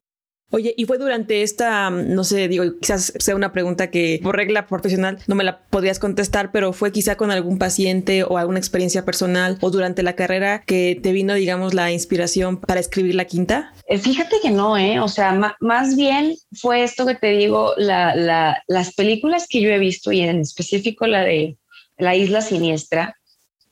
Oye, 0.51 0.73
y 0.77 0.85
fue 0.85 0.97
durante 0.97 1.41
esta, 1.41 1.89
no 1.89 2.23
sé, 2.23 2.47
digo, 2.47 2.63
quizás 2.79 3.11
sea 3.17 3.35
una 3.35 3.51
pregunta 3.51 3.89
que 3.89 4.19
por 4.21 4.35
regla 4.35 4.67
profesional 4.67 5.17
no 5.27 5.35
me 5.35 5.43
la 5.43 5.59
podrías 5.65 5.97
contestar, 5.97 6.51
pero 6.51 6.71
fue 6.71 6.91
quizá 6.91 7.17
con 7.17 7.31
algún 7.31 7.57
paciente 7.57 8.23
o 8.23 8.37
alguna 8.37 8.59
experiencia 8.59 9.03
personal 9.03 9.57
o 9.61 9.71
durante 9.71 10.03
la 10.03 10.13
carrera 10.13 10.61
que 10.65 10.99
te 11.01 11.11
vino, 11.11 11.33
digamos, 11.33 11.73
la 11.73 11.91
inspiración 11.91 12.57
para 12.61 12.79
escribir 12.79 13.15
la 13.15 13.25
quinta? 13.25 13.73
Eh, 13.87 13.97
fíjate 13.97 14.35
que 14.41 14.51
no, 14.51 14.77
¿eh? 14.77 14.99
O 14.99 15.07
sea, 15.07 15.55
más 15.59 15.95
bien 15.95 16.35
fue 16.53 16.83
esto 16.83 17.05
que 17.05 17.15
te 17.15 17.31
digo, 17.31 17.73
la, 17.77 18.15
la, 18.15 18.63
las 18.67 18.93
películas 18.93 19.47
que 19.49 19.61
yo 19.61 19.69
he 19.69 19.79
visto 19.79 20.11
y 20.11 20.21
en 20.21 20.39
específico 20.41 21.07
la 21.07 21.23
de 21.23 21.57
La 21.97 22.15
Isla 22.15 22.41
Siniestra, 22.41 23.17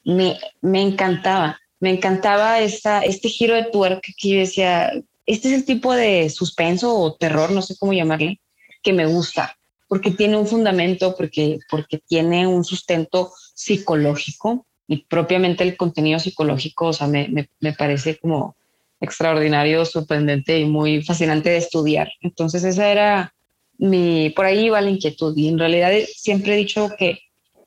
me, 0.04 0.38
me 0.62 0.82
encantaba. 0.82 1.60
Me 1.80 1.92
encantaba 1.92 2.62
esta, 2.62 3.02
este 3.02 3.30
giro 3.30 3.56
de 3.56 3.66
tuerca 3.66 4.10
que 4.18 4.30
yo 4.30 4.40
decía, 4.40 4.92
este 5.26 5.50
es 5.50 5.54
el 5.54 5.66
tipo 5.66 5.94
de 5.94 6.30
suspenso 6.30 6.98
o 6.98 7.16
terror, 7.16 7.52
no 7.52 7.62
sé 7.62 7.78
cómo 7.78 7.94
llamarle, 7.94 8.42
que 8.82 8.94
me 8.94 9.06
gusta, 9.06 9.56
porque 9.88 10.12
tiene 10.12 10.38
un 10.38 10.48
fundamento, 10.48 11.16
porque, 11.16 11.60
porque 11.70 12.00
tiene 12.00 12.48
un 12.48 12.64
sustento 12.64 13.32
psicológico 13.54 14.66
y 14.88 15.06
propiamente 15.06 15.64
el 15.64 15.78
contenido 15.78 16.20
psicológico, 16.20 16.88
o 16.88 16.94
sea, 16.94 17.08
me, 17.08 17.28
me, 17.30 17.50
me 17.60 17.74
parece 17.74 18.18
como 18.18 18.56
extraordinario, 19.00 19.86
sorprendente 19.86 20.60
y 20.60 20.66
muy 20.66 21.04
fascinante 21.04 21.50
de 21.50 21.58
estudiar. 21.58 22.10
Entonces 22.22 22.64
esa 22.64 22.90
era 22.90 23.34
mi, 23.78 24.30
por 24.30 24.46
ahí 24.46 24.66
iba 24.66 24.82
la 24.82 24.90
inquietud 24.90 25.36
y 25.38 25.50
en 25.50 25.60
realidad 25.60 25.92
siempre 26.16 26.54
he 26.54 26.58
dicho 26.58 26.90
que 26.98 27.20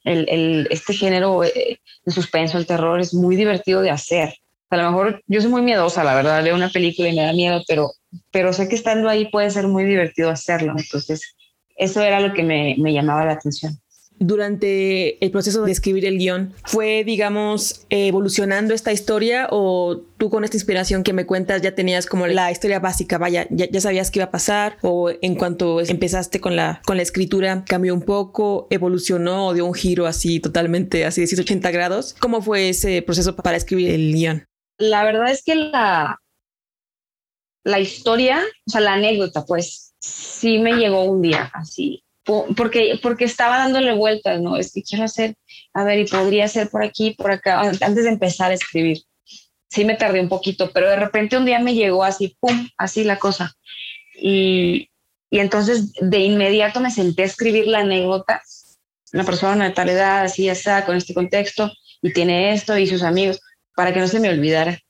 el, 0.05 0.27
el, 0.29 0.69
este 0.71 0.95
género 0.95 1.45
eh, 1.45 1.81
de 2.05 2.13
suspenso, 2.13 2.59
el 2.59 2.67
terror 2.67 3.01
es 3.01 3.13
muy 3.13 3.37
divertido 3.37 3.83
de 3.83 3.91
hacer. 3.91 4.35
A 4.71 4.77
lo 4.77 4.91
mejor 4.91 5.23
yo 5.27 5.41
soy 5.41 5.51
muy 5.51 5.63
miedosa, 5.63 6.03
la 6.03 6.15
verdad, 6.15 6.43
leo 6.43 6.55
una 6.55 6.71
película 6.71 7.09
y 7.09 7.17
me 7.17 7.23
da 7.23 7.33
miedo, 7.33 7.63
pero, 7.69 7.93
pero 8.33 8.53
sé 8.53 8.69
que 8.69 8.75
estando 8.75 9.09
ahí 9.09 9.27
puede 9.31 9.51
ser 9.51 9.69
muy 9.69 9.85
divertido 9.85 10.31
hacerlo. 10.31 10.75
Entonces 10.77 11.37
eso 11.77 12.03
era 12.03 12.21
lo 12.21 12.33
que 12.35 12.43
me, 12.43 12.75
me 12.79 12.93
llamaba 12.93 13.25
la 13.25 13.33
atención 13.33 13.79
durante 14.19 15.23
el 15.25 15.31
proceso 15.31 15.65
de 15.65 15.73
escribir 15.73 16.07
el 16.07 16.19
guion, 16.19 16.55
¿fue, 16.65 17.05
digamos, 17.05 17.87
evolucionando 17.91 18.75
esta 18.75 18.93
historia 18.93 19.49
o 19.51 20.03
tú 20.19 20.31
con 20.31 20.45
esta 20.45 20.57
inspiración 20.57 21.03
que 21.03 21.13
me 21.13 21.27
cuentas 21.27 21.63
ya 21.63 21.75
tenías 21.75 22.07
como 22.07 22.27
la 22.27 22.51
historia 22.51 22.81
básica, 22.81 23.19
vaya, 23.19 23.47
ya, 23.51 23.81
sabías 23.81 24.11
qué 24.11 24.21
iba 24.21 24.27
a 24.27 24.31
pasar 24.31 24.79
o 24.83 25.11
en 25.21 25.35
cuanto 25.35 25.81
empezaste 25.81 26.41
con 26.41 26.57
la, 26.57 26.81
con 26.87 26.97
la 26.97 27.03
escritura 27.03 27.65
cambió 27.67 27.95
un 27.95 28.03
poco, 28.03 28.67
evolucionó 28.71 29.49
o 29.49 29.55
dio 29.55 29.67
un 29.67 29.75
giro 29.75 30.07
así 30.07 30.41
totalmente, 30.41 31.05
así 31.05 31.21
de 31.21 31.27
180 31.27 31.71
grados? 31.71 32.15
¿Cómo 32.19 32.41
fue 32.41 32.71
ese 32.71 33.03
proceso 33.03 33.37
para 33.37 33.57
escribir 33.57 33.91
el 33.91 34.13
guion? 34.13 34.45
La 34.79 35.05
verdad 35.05 35.31
es 35.31 35.43
que 35.43 35.55
la, 35.55 36.21
la 37.65 37.81
historia, 37.81 38.43
o 38.67 38.71
sea, 38.71 38.81
la 38.81 38.95
anécdota, 38.95 39.45
pues 39.45 39.95
sí 39.99 40.59
me 40.59 40.75
llegó 40.75 41.05
un 41.05 41.23
día 41.23 41.51
así 41.55 42.05
porque, 42.57 42.99
porque 43.03 43.25
estaba 43.25 43.59
dándole 43.59 43.93
vueltas, 43.95 44.41
¿no? 44.41 44.57
Es 44.57 44.73
que 44.73 44.83
quiero 44.83 45.05
hacer, 45.05 45.37
a 45.73 45.85
ver, 45.85 46.01
y 46.01 46.07
podría 46.07 46.49
ser 46.49 46.69
por 46.69 46.83
aquí, 46.83 47.13
por 47.13 47.31
acá, 47.31 47.61
antes 47.61 48.05
de 48.05 48.09
empezar 48.09 48.51
a 48.51 48.55
escribir. 48.55 49.03
Sí 49.71 49.85
me 49.85 49.95
tardé 49.95 50.21
un 50.21 50.29
poquito, 50.29 50.71
pero 50.73 50.91
de 50.91 50.97
repente 50.97 51.37
un 51.37 51.45
día 51.45 51.61
me 51.61 51.75
llegó 51.75 52.03
así, 52.03 52.37
pum, 52.41 52.69
así 52.77 53.05
la 53.05 53.19
cosa. 53.19 53.55
Y, 54.21 54.91
y 55.31 55.39
entonces 55.39 55.93
de 56.01 56.19
inmediato 56.19 56.81
me 56.81 56.91
senté 56.91 57.23
a 57.23 57.27
escribir 57.27 57.69
la 57.69 57.81
anécdota. 57.81 58.43
Una 59.13 59.25
persona 59.25 59.69
de 59.69 59.75
tal 59.75 59.89
edad, 59.89 60.25
así 60.25 60.45
ya 60.45 60.53
está, 60.53 60.85
con 60.85 60.97
este 60.97 61.15
contexto, 61.15 61.71
y 62.03 62.13
tiene 62.13 62.53
esto 62.53 62.77
y 62.77 62.89
sus 62.89 63.03
amigos, 63.03 63.41
para 63.77 63.95
que 63.95 64.01
no 64.01 64.09
se 64.09 64.19
me 64.19 64.31
olvidara. 64.31 64.81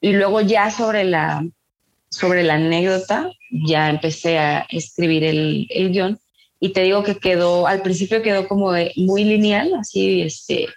Y 0.00 0.12
luego 0.12 0.40
ya 0.40 0.70
sobre 0.70 1.04
la, 1.04 1.46
sobre 2.08 2.42
la 2.42 2.54
anécdota, 2.54 3.30
ya 3.50 3.90
empecé 3.90 4.38
a 4.38 4.66
escribir 4.70 5.24
el, 5.24 5.66
el 5.68 5.90
guion 5.90 6.18
y 6.58 6.70
te 6.70 6.82
digo 6.82 7.02
que 7.02 7.16
quedó, 7.16 7.66
al 7.66 7.82
principio 7.82 8.22
quedó 8.22 8.48
como 8.48 8.72
muy 8.96 9.24
lineal, 9.24 9.74
así, 9.74 10.22
este, 10.22 10.68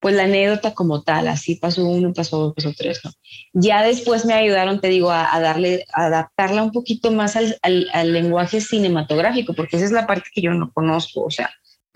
pues 0.00 0.14
la 0.14 0.24
anécdota 0.24 0.74
como 0.74 1.02
tal, 1.02 1.28
así 1.28 1.54
pasó 1.54 1.86
uno, 1.86 2.12
pasó 2.12 2.38
dos, 2.38 2.54
pasó 2.54 2.74
tres, 2.76 3.00
¿no? 3.04 3.10
Ya 3.54 3.82
después 3.82 4.26
me 4.26 4.34
ayudaron, 4.34 4.80
te 4.80 4.88
digo, 4.88 5.10
a, 5.10 5.40
darle, 5.40 5.86
a 5.94 6.06
adaptarla 6.06 6.62
un 6.62 6.72
poquito 6.72 7.10
más 7.10 7.36
al, 7.36 7.56
al, 7.62 8.12
lenguaje 8.12 8.60
cinematográfico, 8.60 9.54
porque 9.54 9.76
esa 9.76 9.86
es 9.86 9.92
la 9.92 10.06
parte 10.06 10.28
que 10.34 10.42
yo 10.42 10.52
no 10.52 10.70
conozco, 10.72 11.22
o 11.22 11.30
sea, 11.30 11.50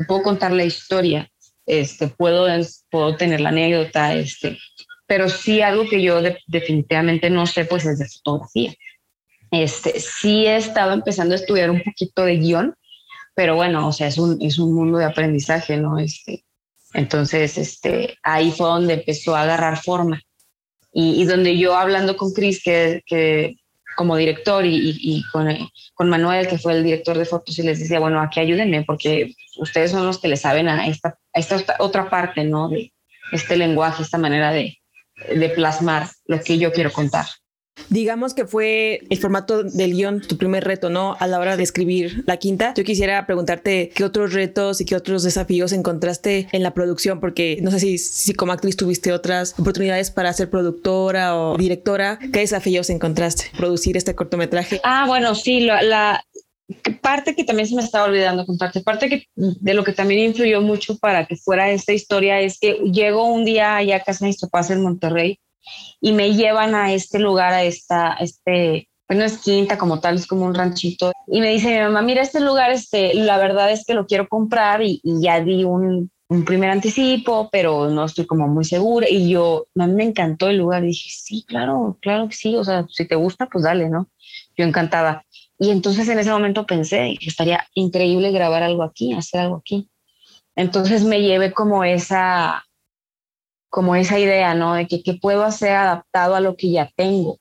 puedo 0.07 0.23
contar 0.23 0.53
la 0.53 0.65
historia, 0.65 1.31
este, 1.67 2.09
puedo, 2.09 2.47
puedo 2.91 3.17
tener 3.17 3.43
la 3.43 3.51
anécdota, 3.51 4.15
este, 4.15 4.57
pero 5.09 5.31
sí 5.31 5.63
algo 5.63 5.89
que 5.89 6.03
yo 6.03 6.21
definitivamente 6.47 7.31
no 7.31 7.47
sé, 7.47 7.65
pues 7.65 7.87
es 7.87 7.99
de 7.99 8.07
fotografía. 8.07 8.75
Este, 9.51 9.99
sí 9.99 10.45
he 10.45 10.57
estado 10.57 10.93
empezando 10.93 11.33
a 11.35 11.39
estudiar 11.39 11.71
un 11.71 11.83
poquito 11.83 12.25
de 12.25 12.37
guion, 12.37 12.75
pero 13.35 13.57
bueno, 13.57 13.89
o 13.89 13.93
sea, 13.93 14.07
es 14.07 14.19
un, 14.19 14.37
es 14.43 14.59
un 14.59 14.75
mundo 14.75 14.99
de 14.99 15.07
aprendizaje, 15.07 15.79
¿no? 15.79 15.99
Este, 15.99 16.45
entonces, 16.93 17.57
este, 17.57 18.19
ahí 18.23 18.53
fue 18.53 18.67
donde 18.67 18.95
empezó 18.95 19.35
a 19.35 19.43
agarrar 19.43 19.83
forma. 19.83 20.21
Y, 20.93 21.25
donde 21.25 21.57
yo 21.57 21.77
hablando 21.77 22.17
con 22.17 22.33
Chris, 22.33 22.63
que, 22.63 23.03
que 23.07 23.57
como 23.97 24.17
director, 24.17 24.67
y, 24.67 24.99
y, 25.01 25.23
con, 25.31 25.49
con, 25.95 26.11
Manuel, 26.11 26.49
que 26.49 26.59
fue 26.59 26.75
el 26.75 26.85
director 26.85 27.17
de 27.17 27.25
fotos, 27.25 27.59
y 27.59 27.63
les 27.63 27.79
decía, 27.79 28.01
bueno, 28.01 28.21
aquí 28.21 28.41
ayúdenme, 28.41 28.85
porque 28.85 29.35
ustedes 29.59 29.91
son 29.93 30.05
los 30.05 30.19
que 30.19 30.29
le 30.29 30.37
saben 30.37 30.69
a 30.69 30.87
esta, 30.87 31.17
a 31.33 31.41
esta 31.41 31.65
otra 31.79 32.11
parte, 32.11 32.45
¿no? 32.45 32.69
De 32.69 32.93
este 33.33 33.57
lenguaje, 33.57 34.03
esta 34.03 34.19
manera 34.19 34.51
de, 34.51 34.78
de 35.35 35.49
plasmar 35.51 36.09
lo 36.27 36.41
que 36.41 36.59
yo 36.59 36.73
quiero 36.73 36.93
contar. 36.93 37.27
Digamos 37.91 38.35
que 38.35 38.45
fue 38.45 39.01
el 39.09 39.19
formato 39.19 39.63
del 39.63 39.95
guion 39.95 40.21
tu 40.21 40.37
primer 40.37 40.65
reto, 40.65 40.91
¿no? 40.91 41.17
A 41.21 41.27
la 41.27 41.39
hora 41.39 41.57
de 41.57 41.63
escribir 41.63 42.25
la 42.27 42.37
quinta. 42.37 42.75
Yo 42.77 42.85
quisiera 42.85 43.25
preguntarte 43.27 43.91
qué 43.95 44.05
otros 44.05 44.33
retos 44.33 44.81
y 44.81 44.85
qué 44.85 44.97
otros 44.97 45.23
desafíos 45.23 45.73
encontraste 45.73 46.49
en 46.53 46.63
la 46.63 46.75
producción, 46.75 47.21
porque 47.21 47.59
no 47.63 47.71
sé 47.71 47.81
si, 47.81 47.99
si 47.99 48.35
como 48.35 48.53
actriz 48.53 48.77
tuviste 48.77 49.13
otras 49.13 49.55
oportunidades 49.59 50.11
para 50.11 50.33
ser 50.33 50.51
productora 50.51 51.37
o 51.37 51.57
directora. 51.57 52.19
¿Qué 52.19 52.41
desafíos 52.41 52.91
encontraste 52.91 53.45
producir 53.57 53.97
este 53.97 54.15
cortometraje? 54.15 54.81
Ah, 54.85 55.05
bueno, 55.07 55.35
sí, 55.35 55.61
la, 55.61 56.25
parte 57.01 57.35
que 57.35 57.45
también 57.45 57.69
se 57.69 57.75
me 57.75 57.83
estaba 57.83 58.05
olvidando 58.05 58.45
contarte, 58.45 58.81
parte 58.81 59.27
de 59.35 59.75
lo 59.75 59.85
que 59.85 59.93
también 59.93 60.31
influyó 60.31 60.61
mucho 60.61 60.99
para 60.99 61.27
que 61.27 61.37
fuera 61.37 61.71
esta 61.71 61.93
historia 61.93 62.41
es 62.41 62.59
que 62.59 62.75
llego 62.93 63.25
un 63.25 63.45
día 63.45 63.77
allá 63.77 63.97
a 63.97 64.03
casa 64.03 64.27
papás 64.41 64.71
en 64.71 64.83
Monterrey 64.83 65.41
y 66.01 66.13
me 66.13 66.35
llevan 66.35 66.75
a 66.75 66.93
este 66.93 67.19
lugar, 67.19 67.53
a 67.53 67.65
esta, 67.65 68.15
este, 68.21 68.89
pues 69.07 69.19
no 69.19 69.25
es 69.25 69.39
quinta 69.39 69.79
como 69.79 70.01
tal, 70.01 70.17
es 70.17 70.27
como 70.27 70.45
un 70.45 70.55
ranchito. 70.55 71.13
Y 71.27 71.41
me 71.41 71.51
dice 71.51 71.75
mi 71.75 71.81
mamá, 71.81 72.03
mira, 72.03 72.23
este 72.23 72.41
lugar, 72.41 72.71
este, 72.71 73.15
la 73.15 73.39
verdad 73.39 73.73
es 73.73 73.85
que 73.85 73.95
lo 73.95 74.07
quiero 74.07 74.29
comprar 74.29 74.83
y, 74.83 75.01
ya 75.05 75.41
di 75.41 75.65
un, 75.65 76.11
un, 76.29 76.45
primer 76.45 76.71
anticipo, 76.71 77.49
pero 77.51 77.89
no 77.91 78.05
estoy 78.05 78.27
como 78.27 78.49
muy 78.49 78.65
segura. 78.65 79.09
Y 79.09 79.31
yo, 79.31 79.67
a 79.79 79.87
mí 79.87 79.95
me 79.95 80.05
encantó 80.05 80.49
el 80.49 80.59
lugar. 80.59 80.83
Dije, 80.83 81.09
sí, 81.11 81.45
claro, 81.47 81.99
claro 82.01 82.29
que 82.29 82.35
sí. 82.35 82.57
O 82.57 82.65
sea, 82.65 82.87
si 82.89 83.07
te 83.07 83.15
gusta, 83.15 83.47
pues 83.47 83.65
dale, 83.65 83.89
¿no? 83.89 84.09
Yo 84.57 84.65
encantada. 84.65 85.25
Y 85.59 85.71
entonces 85.71 86.09
en 86.09 86.19
ese 86.19 86.31
momento 86.31 86.67
pensé 86.67 87.17
que 87.21 87.29
estaría 87.29 87.67
increíble 87.75 88.31
grabar 88.31 88.63
algo 88.63 88.85
aquí, 88.85 89.13
hacer 89.13 89.41
algo 89.41 89.57
aquí. 89.57 89.91
Entonces 90.55 91.05
me 91.05 91.23
llevé 91.23 91.53
como 91.53 91.85
esa, 91.85 92.65
como 93.69 93.97
esa 93.97 94.19
idea, 94.19 94.55
¿no? 94.55 94.75
De 94.75 94.87
que 94.87 95.03
qué 95.03 95.15
puedo 95.15 95.45
hacer 95.45 95.73
adaptado 95.73 96.35
a 96.37 96.41
lo 96.41 96.57
que 96.57 96.71
ya 96.71 96.91
tengo, 96.97 97.39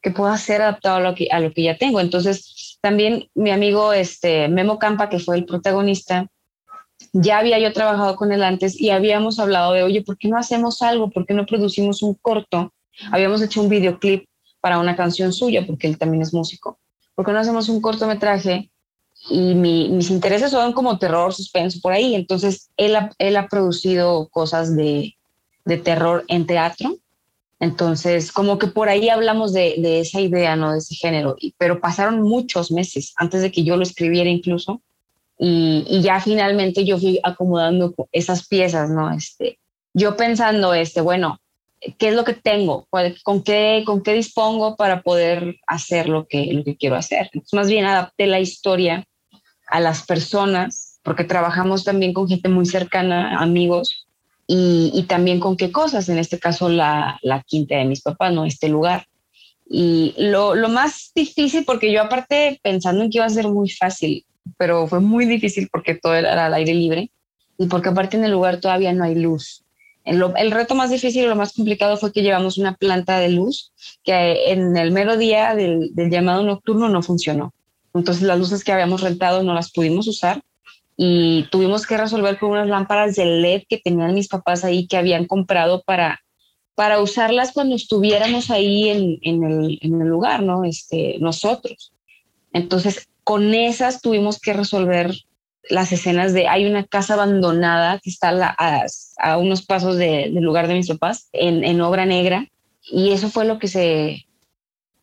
qué 0.00 0.10
puedo 0.10 0.30
hacer 0.30 0.62
adaptado 0.62 0.96
a 0.96 1.00
lo 1.00 1.14
que, 1.14 1.28
a 1.30 1.40
lo 1.40 1.52
que 1.52 1.62
ya 1.62 1.78
tengo. 1.78 2.00
Entonces, 2.00 2.78
también 2.80 3.28
mi 3.34 3.50
amigo 3.50 3.92
este, 3.92 4.48
Memo 4.48 4.78
Campa, 4.78 5.08
que 5.08 5.20
fue 5.20 5.36
el 5.36 5.44
protagonista, 5.44 6.28
ya 7.12 7.38
había 7.38 7.58
yo 7.58 7.72
trabajado 7.72 8.16
con 8.16 8.32
él 8.32 8.42
antes 8.42 8.80
y 8.80 8.90
habíamos 8.90 9.38
hablado 9.38 9.72
de, 9.72 9.82
oye, 9.82 10.02
¿por 10.02 10.18
qué 10.18 10.28
no 10.28 10.38
hacemos 10.38 10.82
algo? 10.82 11.10
¿Por 11.10 11.26
qué 11.26 11.34
no 11.34 11.46
producimos 11.46 12.02
un 12.02 12.14
corto? 12.14 12.72
Habíamos 13.10 13.42
hecho 13.42 13.62
un 13.62 13.68
videoclip 13.68 14.26
para 14.60 14.78
una 14.78 14.96
canción 14.96 15.32
suya, 15.32 15.66
porque 15.66 15.86
él 15.86 15.98
también 15.98 16.22
es 16.22 16.32
músico. 16.32 16.78
¿Por 17.14 17.26
qué 17.26 17.32
no 17.32 17.40
hacemos 17.40 17.68
un 17.68 17.80
cortometraje? 17.80 18.70
Y 19.30 19.54
mis 19.54 20.10
intereses 20.10 20.50
son 20.50 20.72
como 20.72 20.98
terror, 20.98 21.32
suspenso, 21.32 21.80
por 21.80 21.92
ahí. 21.92 22.14
Entonces, 22.14 22.70
él 22.76 22.96
ha 23.36 23.48
producido 23.48 24.28
cosas 24.28 24.76
de, 24.76 25.16
de 25.64 25.78
terror 25.78 26.24
en 26.28 26.46
teatro. 26.46 26.96
Entonces, 27.60 28.32
como 28.32 28.58
que 28.58 28.66
por 28.66 28.88
ahí 28.88 29.08
hablamos 29.08 29.52
de, 29.52 29.76
de 29.78 30.00
esa 30.00 30.20
idea, 30.20 30.56
¿no? 30.56 30.72
De 30.72 30.78
ese 30.78 30.94
género. 30.94 31.36
Pero 31.58 31.80
pasaron 31.80 32.22
muchos 32.22 32.72
meses 32.72 33.12
antes 33.16 33.40
de 33.42 33.52
que 33.52 33.62
yo 33.62 33.76
lo 33.76 33.84
escribiera 33.84 34.28
incluso. 34.28 34.82
Y, 35.44 36.00
ya 36.02 36.20
finalmente 36.20 36.84
yo 36.84 36.98
fui 36.98 37.18
acomodando 37.24 37.92
esas 38.12 38.46
piezas, 38.46 38.90
¿no? 38.90 39.10
Este, 39.10 39.58
yo 39.92 40.16
pensando, 40.16 40.72
este, 40.72 41.00
bueno, 41.00 41.40
¿qué 41.98 42.10
es 42.10 42.14
lo 42.14 42.22
que 42.22 42.34
tengo? 42.34 42.86
¿Con 43.24 43.42
qué, 43.42 43.82
con 43.84 44.04
qué 44.04 44.12
dispongo 44.14 44.76
para 44.76 45.02
poder 45.02 45.56
hacer 45.66 46.08
lo 46.08 46.28
que, 46.28 46.52
lo 46.52 46.62
que 46.62 46.76
quiero 46.76 46.94
hacer? 46.94 47.28
Más 47.50 47.68
bien 47.68 47.86
adapté 47.86 48.28
la 48.28 48.38
historia 48.38 49.04
a 49.66 49.80
las 49.80 50.06
personas, 50.06 51.00
porque 51.02 51.24
trabajamos 51.24 51.82
también 51.82 52.12
con 52.12 52.28
gente 52.28 52.48
muy 52.48 52.66
cercana, 52.66 53.40
amigos, 53.40 54.06
y, 54.46 55.06
también 55.08 55.40
con 55.40 55.56
qué 55.56 55.72
cosas, 55.72 56.08
en 56.08 56.18
este 56.18 56.38
caso 56.38 56.68
la, 56.68 57.18
la, 57.22 57.42
quinta 57.42 57.74
de 57.74 57.84
mis 57.84 58.02
papás, 58.02 58.32
¿no? 58.32 58.44
Este 58.44 58.68
lugar. 58.68 59.06
Y 59.68 60.14
lo, 60.18 60.54
lo, 60.54 60.68
más 60.68 61.10
difícil, 61.16 61.64
porque 61.64 61.90
yo 61.90 62.02
aparte 62.02 62.60
pensando 62.62 63.02
en 63.02 63.10
que 63.10 63.18
iba 63.18 63.24
a 63.24 63.30
ser 63.30 63.48
muy 63.48 63.70
fácil, 63.70 64.24
pero 64.56 64.86
fue 64.86 65.00
muy 65.00 65.26
difícil 65.26 65.68
porque 65.70 65.94
todo 65.94 66.14
era 66.14 66.46
al 66.46 66.54
aire 66.54 66.74
libre 66.74 67.10
y 67.58 67.66
porque 67.66 67.90
aparte 67.90 68.16
en 68.16 68.24
el 68.24 68.32
lugar 68.32 68.60
todavía 68.60 68.92
no 68.92 69.04
hay 69.04 69.14
luz. 69.14 69.64
El, 70.04 70.50
reto 70.50 70.74
más 70.74 70.90
difícil 70.90 71.24
y 71.24 71.28
lo 71.28 71.36
más 71.36 71.52
complicado 71.52 71.96
fue 71.96 72.12
que 72.12 72.22
llevamos 72.22 72.58
una 72.58 72.74
planta 72.74 73.20
de 73.20 73.28
luz 73.28 73.72
que 74.02 74.50
en 74.50 74.76
el 74.76 74.90
mero 74.90 75.16
día 75.16 75.54
del, 75.54 75.92
llamado 75.94 76.42
nocturno 76.42 76.88
no 76.88 77.02
funcionó. 77.02 77.54
Entonces 77.94 78.24
las 78.24 78.38
luces 78.38 78.64
que 78.64 78.72
habíamos 78.72 79.00
rentado 79.00 79.44
no 79.44 79.54
las 79.54 79.70
pudimos 79.70 80.08
usar 80.08 80.42
y 80.96 81.44
tuvimos 81.50 81.86
que 81.86 81.96
resolver 81.96 82.38
con 82.38 82.50
unas 82.50 82.68
lámparas 82.68 83.14
de 83.14 83.26
LED 83.26 83.62
que 83.68 83.78
tenían 83.78 84.14
mis 84.14 84.28
papás 84.28 84.64
ahí 84.64 84.88
que 84.88 84.96
habían 84.96 85.26
comprado 85.26 85.82
para, 85.82 86.20
para 86.74 87.00
usarlas 87.00 87.52
cuando 87.52 87.76
estuviéramos 87.76 88.50
ahí 88.50 88.88
en, 88.88 89.18
en, 89.22 89.44
el, 89.44 89.78
en 89.82 90.02
el, 90.02 90.08
lugar, 90.08 90.42
¿no? 90.42 90.64
Este, 90.64 91.16
nosotros. 91.20 91.92
Entonces, 92.52 93.08
con 93.24 93.54
esas 93.54 94.00
tuvimos 94.00 94.40
que 94.40 94.52
resolver 94.52 95.14
las 95.68 95.92
escenas 95.92 96.32
de 96.32 96.48
hay 96.48 96.66
una 96.66 96.84
casa 96.84 97.14
abandonada 97.14 98.00
que 98.02 98.10
está 98.10 98.56
a, 99.18 99.38
unos 99.38 99.64
pasos 99.64 99.96
del 99.96 100.34
lugar 100.34 100.66
de 100.66 100.74
mis 100.74 100.88
papás 100.88 101.28
en, 101.32 101.64
en 101.64 101.80
obra 101.80 102.04
negra 102.04 102.48
y 102.82 103.12
eso 103.12 103.30
fue 103.30 103.44
lo 103.44 103.58
que 103.58 103.68
se 103.68 104.26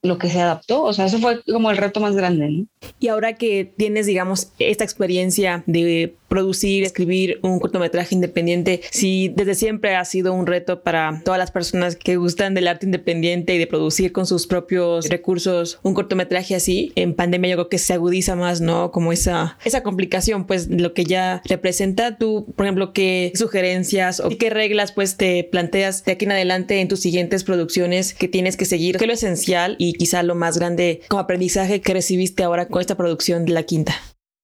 lo 0.02 0.18
que 0.18 0.30
se 0.30 0.42
adaptó. 0.42 0.84
O 0.84 0.94
sea, 0.94 1.06
eso 1.06 1.20
fue 1.20 1.42
como 1.44 1.72
el 1.72 1.78
reto 1.78 2.00
más 2.00 2.16
grande. 2.16 2.66
Y 3.00 3.08
ahora 3.08 3.34
que 3.34 3.66
tienes, 3.66 4.06
digamos, 4.06 4.52
esta 4.60 4.84
experiencia 4.84 5.64
de 5.66 6.16
producir, 6.30 6.84
escribir 6.84 7.40
un 7.42 7.60
cortometraje 7.60 8.16
independiente, 8.16 8.82
si 8.92 9.30
desde 9.30 9.56
siempre 9.56 9.96
ha 9.96 10.06
sido 10.06 10.34
un 10.34 10.48
reto 10.48 10.82
para 10.84 11.22
todas 11.26 11.38
las 11.38 11.52
personas 11.52 11.96
que 11.96 12.16
gustan 12.16 12.54
del 12.54 12.68
arte 12.68 12.86
independiente 12.86 13.56
y 13.56 13.58
de 13.58 13.68
producir 13.68 14.12
con 14.12 14.26
sus 14.26 14.48
propios 14.48 15.10
recursos 15.10 15.80
un 15.84 15.94
cortometraje 15.94 16.56
así, 16.56 16.94
en 16.96 17.16
pandemia 17.16 17.52
yo 17.52 17.56
creo 17.58 17.70
que 17.70 17.78
se 17.78 17.94
agudiza 17.94 18.36
más, 18.36 18.62
¿no? 18.62 18.92
Como 18.92 19.12
esa, 19.12 19.58
esa 19.66 19.84
complicación, 19.84 20.46
pues 20.46 20.70
lo 20.70 20.94
que 20.94 21.04
ya 21.04 21.42
representa 21.46 22.18
tú, 22.18 22.54
por 22.56 22.66
ejemplo, 22.66 22.94
qué 22.94 23.32
sugerencias 23.36 24.20
o 24.20 24.30
qué 24.30 24.50
reglas 24.50 24.92
pues 24.92 25.18
te 25.18 25.44
planteas 25.44 26.06
de 26.06 26.14
aquí 26.14 26.26
en 26.26 26.32
adelante 26.32 26.80
en 26.80 26.88
tus 26.88 27.00
siguientes 27.00 27.44
producciones 27.44 28.14
que 28.14 28.28
tienes 28.28 28.56
que 28.56 28.66
seguir, 28.66 28.98
qué 28.98 29.06
es 29.06 29.08
lo 29.08 29.14
esencial 29.14 29.76
y 29.80 29.94
quizá 29.94 30.24
lo 30.24 30.36
más 30.36 30.58
grande 30.58 31.02
como 31.08 31.22
aprendizaje 31.22 31.82
que 31.82 31.94
recibiste 31.94 32.44
ahora 32.44 32.68
con 32.68 32.82
esta 32.82 32.96
producción 32.96 33.46
de 33.46 33.54
la 33.54 33.64
quinta. 33.64 33.96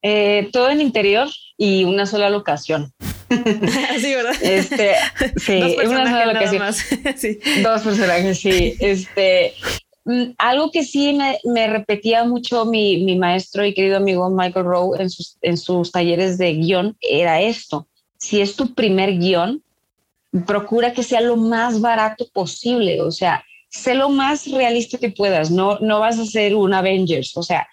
Eh, 0.02 0.50
todo 0.52 0.70
en 0.70 0.82
interior 0.82 1.28
y 1.58 1.84
una 1.84 2.06
sola 2.06 2.30
locación. 2.30 2.94
sí, 3.30 4.16
¿verdad? 4.16 4.36
Este, 4.42 4.96
sí, 5.38 5.76
una 5.86 6.06
sola 6.06 6.26
locación. 6.26 6.74
sí. 7.18 7.40
Dos 7.64 7.82
personajes, 7.82 8.40
sí. 8.40 8.76
Este, 8.80 9.54
mm, 10.06 10.32
algo 10.38 10.72
que 10.72 10.84
sí 10.84 11.14
me, 11.14 11.40
me 11.44 11.68
repetía 11.68 12.24
mucho 12.24 12.66
mi, 12.66 13.04
mi, 13.04 13.18
maestro 13.18 13.66
y 13.66 13.74
querido 13.74 13.98
amigo 13.98 14.30
Michael 14.30 14.66
Rowe 14.66 15.00
en 15.00 15.10
sus, 15.10 15.38
en 15.42 15.58
sus 15.58 15.92
talleres 15.92 16.38
de 16.38 16.54
guion 16.54 16.98
era 17.02 17.42
esto. 17.42 17.88
Si 18.18 18.42
es 18.42 18.56
tu 18.56 18.74
primer 18.74 19.18
guion, 19.18 19.64
procura 20.46 20.94
que 20.94 21.04
sea 21.04 21.22
lo 21.22 21.38
más 21.38 21.82
barato 21.82 22.28
posible. 22.34 23.02
O 23.02 23.12
sea, 23.12 23.44
sé 23.70 23.96
lo 23.96 24.10
más 24.10 24.48
realista 24.48 24.98
que 24.98 25.10
puedas. 25.10 25.52
No, 25.52 25.80
no 25.80 26.00
vas 26.00 26.20
a 26.20 26.26
ser 26.26 26.56
un 26.56 26.74
Avengers. 26.74 27.36
O 27.38 27.44
sea, 27.44 27.68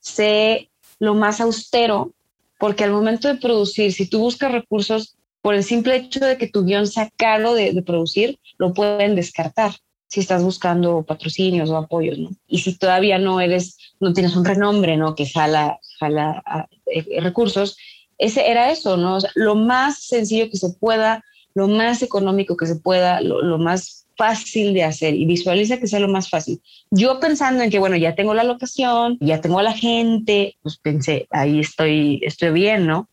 sé 0.00 0.70
lo 0.98 1.14
más 1.14 1.40
austero, 1.40 2.12
porque 2.58 2.84
al 2.84 2.90
momento 2.90 3.28
de 3.28 3.36
producir, 3.36 3.92
si 3.92 4.08
tú 4.08 4.18
buscas 4.18 4.52
recursos, 4.52 5.16
por 5.40 5.54
el 5.54 5.64
simple 5.64 5.96
hecho 5.96 6.20
de 6.20 6.36
que 6.36 6.48
tu 6.48 6.64
guion 6.64 6.86
sea 6.86 7.10
caro 7.16 7.54
de, 7.54 7.80
producir, 7.82 8.38
lo 8.58 8.74
pueden 8.74 9.14
descartar 9.14 9.72
si 10.08 10.20
estás 10.20 10.42
buscando 10.42 11.02
patrocinios 11.04 11.70
o 11.70 11.76
apoyos, 11.76 12.18
¿no? 12.18 12.30
Y 12.48 12.58
si 12.58 12.76
todavía 12.76 13.18
no 13.18 13.40
eres, 13.40 13.76
no 14.00 14.12
tienes 14.12 14.34
un 14.36 14.44
renombre, 14.44 14.96
¿no? 14.96 15.14
Que 15.14 15.26
jala, 15.26 15.78
jala 16.00 16.42
ah, 16.46 16.66
eh, 16.86 17.20
recursos, 17.20 17.76
ese 18.16 18.50
era 18.50 18.70
eso, 18.72 18.96
¿no? 18.96 19.18
lo 19.34 19.54
más 19.54 20.02
sencillo 20.02 20.50
que 20.50 20.56
se 20.56 20.70
pueda, 20.70 21.24
lo 21.54 21.68
más 21.68 22.02
económico 22.02 22.56
que 22.56 22.66
se 22.66 22.76
pueda, 22.76 23.20
lo 23.20 23.58
más 23.58 24.07
fácil 24.18 24.74
de 24.74 24.82
hacer 24.82 25.14
y 25.14 25.24
visualiza 25.24 25.78
que 25.78 25.86
sea 25.86 26.00
lo 26.00 26.08
más 26.08 26.28
fácil. 26.28 26.60
Yo 26.90 27.20
pensando 27.20 27.62
en 27.62 27.70
que, 27.70 27.78
bueno, 27.78 27.96
ya 27.96 28.16
tengo 28.16 28.34
la 28.34 28.42
locación, 28.42 29.16
ya 29.20 29.40
tengo 29.40 29.60
a 29.60 29.62
la 29.62 29.72
gente, 29.72 30.56
pues 30.60 30.76
pensé, 30.76 31.28
ahí 31.30 31.60
estoy, 31.60 32.20
estoy 32.22 32.50
bien, 32.50 32.86
¿no? 32.86 33.08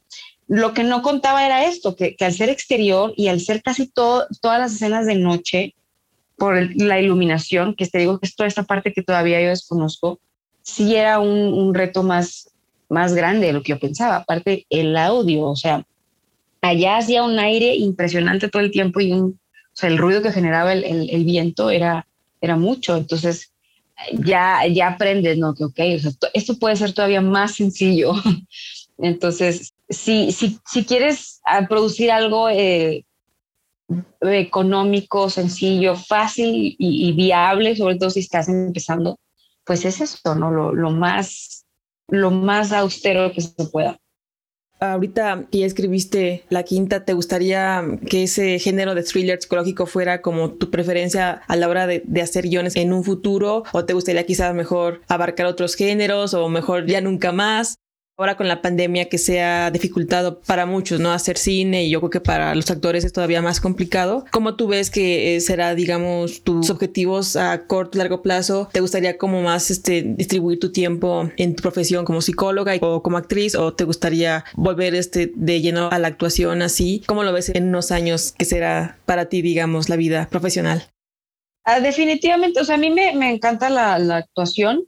Lo 0.48 0.74
que 0.74 0.84
no 0.84 1.04
contaba 1.04 1.46
era 1.46 1.66
esto, 1.66 1.96
que, 1.96 2.16
al 2.20 2.34
ser 2.34 2.50
exterior 2.50 3.14
y 3.16 3.28
al 3.28 3.40
ser 3.40 3.62
casi 3.62 3.88
todo, 3.88 4.26
todas 4.42 4.60
las 4.60 4.74
escenas 4.74 5.06
de 5.06 5.16
noche, 5.16 5.76
por 6.38 6.76
la 6.76 7.00
iluminación, 7.00 7.76
que 7.76 7.88
te 7.88 8.00
digo 8.00 8.20
que 8.20 8.26
es 8.26 8.36
toda 8.36 8.48
esta 8.48 8.64
parte 8.64 8.92
que 8.92 9.04
todavía 9.04 9.40
yo 9.42 9.50
desconozco, 9.50 10.20
sí 10.64 10.96
era 10.96 11.20
un, 11.20 11.54
un 11.54 11.74
reto 11.74 12.04
más, 12.04 12.50
más 12.90 13.14
grande 13.14 13.48
de 13.48 13.54
lo 13.54 13.62
que 13.62 13.74
yo 13.74 13.80
pensaba. 13.80 14.18
Aparte, 14.18 14.66
el 14.70 14.98
audio, 14.98 15.44
o 15.44 15.56
sea, 15.56 15.86
allá 16.62 16.98
hacía 16.98 17.24
un 17.24 17.40
aire 17.40 17.76
impresionante 17.76 18.50
todo 18.50 18.64
el 18.64 18.72
tiempo 18.72 19.00
y 19.00 19.14
un 19.14 19.40
o 19.76 19.78
sea, 19.78 19.90
el 19.90 19.98
ruido 19.98 20.22
que 20.22 20.32
generaba 20.32 20.72
el, 20.72 21.10
el, 21.10 21.26
viento 21.26 21.70
era, 21.70 22.08
era 22.40 22.56
mucho. 22.56 22.96
Entonces, 22.96 23.52
ya, 24.14 24.66
ya 24.68 24.88
aprendes, 24.88 25.38
¿no? 25.38 25.54
Que, 25.54 25.66
ok, 25.66 25.80
o 25.98 26.00
sea, 26.00 26.12
esto 26.34 26.58
puede 26.58 26.78
ser 26.78 26.94
todavía 26.94 27.20
más 27.20 27.56
sencillo. 27.56 28.14
Entonces, 28.98 29.74
si, 29.90 30.32
si, 30.32 30.58
si 30.66 30.86
quieres 30.86 31.42
ah, 31.44 31.68
producir 31.68 32.10
algo 32.10 32.48
eh, 32.48 33.04
económico, 34.22 35.30
sencillo, 35.30 35.98
fácil 35.98 36.78
y, 36.80 37.12
viable, 37.12 37.76
sobre 37.76 37.98
todo 37.98 38.10
si 38.10 38.22
estás 38.22 38.48
empezando, 38.48 39.20
pues 39.66 39.84
es 39.84 40.00
eso, 40.00 40.36
¿no? 40.36 40.52
Lo, 40.52 40.74
lo, 40.74 40.92
más, 40.92 41.66
lo 42.08 42.32
más 42.32 42.72
austero 42.72 43.34
que 43.34 43.42
se 43.42 43.66
pueda 43.66 44.00
ahorita 44.80 45.46
que 45.52 45.60
ya 45.60 45.66
escribiste 45.66 46.44
la 46.50 46.64
quinta, 46.64 47.06
¿te 47.06 47.14
gustaría 47.14 47.84
que 48.10 48.24
ese 48.24 48.60
género 48.60 48.96
de 48.96 49.04
thriller 49.04 49.42
psicológico 49.42 49.86
fuera 49.86 50.22
como 50.22 50.52
tu 50.52 50.70
preferencia 50.70 51.42
a 51.48 51.56
la 51.56 51.70
hora 51.70 51.88
de, 51.88 52.04
hacer 52.22 52.48
guiones 52.48 52.76
en 52.76 52.94
un 52.94 53.04
futuro? 53.04 53.64
¿O 53.72 53.86
te 53.86 53.94
gustaría 53.94 54.26
quizás 54.26 54.54
mejor 54.54 55.02
abarcar 55.08 55.46
otros 55.46 55.76
géneros 55.76 56.34
o 56.34 56.50
mejor 56.50 56.86
ya 56.86 57.02
nunca 57.02 57.32
más? 57.32 57.76
Ahora 58.18 58.38
con 58.38 58.48
la 58.48 58.62
pandemia 58.62 59.10
que 59.10 59.18
se 59.18 59.42
ha 59.42 59.70
dificultado 59.72 60.40
para 60.40 60.66
muchos, 60.66 61.00
¿no? 61.00 61.12
Hacer 61.12 61.38
cine 61.38 61.86
y 61.86 61.90
yo 61.90 62.00
creo 62.00 62.10
que 62.10 62.22
para 62.22 62.56
los 62.56 62.70
actores 62.72 63.04
es 63.04 63.12
todavía 63.12 63.42
más 63.42 63.60
complicado. 63.60 64.26
¿Cómo 64.32 64.56
tú 64.56 64.68
ves 64.68 64.90
que 64.90 65.36
eh, 65.36 65.42
será, 65.42 65.76
digamos, 65.76 66.42
tus 66.42 66.70
objetivos 66.70 67.36
a 67.36 67.68
corto, 67.68 67.98
largo 67.98 68.22
plazo? 68.22 68.70
¿Te 68.72 68.80
gustaría 68.80 69.18
como 69.18 69.42
más 69.42 69.70
este, 69.70 70.02
distribuir 70.02 70.60
tu 70.60 70.72
tiempo 70.72 71.30
en 71.38 71.56
tu 71.56 71.62
profesión 71.62 72.06
como 72.06 72.22
psicóloga 72.22 72.74
o 72.82 73.04
como 73.04 73.18
actriz 73.18 73.56
o 73.56 73.74
te 73.74 73.84
gustaría 73.84 74.46
volver 74.54 74.96
este, 74.96 75.32
de 75.36 75.62
lleno 75.62 75.90
a 75.92 76.00
la 76.00 76.08
actuación 76.08 76.62
así? 76.62 77.04
¿Cómo 77.08 77.24
lo 77.24 77.34
ves 77.34 77.50
en 77.50 77.68
unos 77.68 77.92
años 77.92 78.34
que 78.38 78.46
será 78.46 78.98
para 79.06 79.26
ti, 79.26 79.42
digamos, 79.42 79.90
la 79.90 79.98
vida 79.98 80.30
profesional? 80.30 80.90
Ah, 81.66 81.80
definitivamente, 81.80 82.62
o 82.62 82.64
sea, 82.64 82.76
a 82.76 82.78
mí 82.78 82.92
me, 82.92 83.10
encanta 83.32 83.70
la 83.70 84.18
actuación 84.18 84.88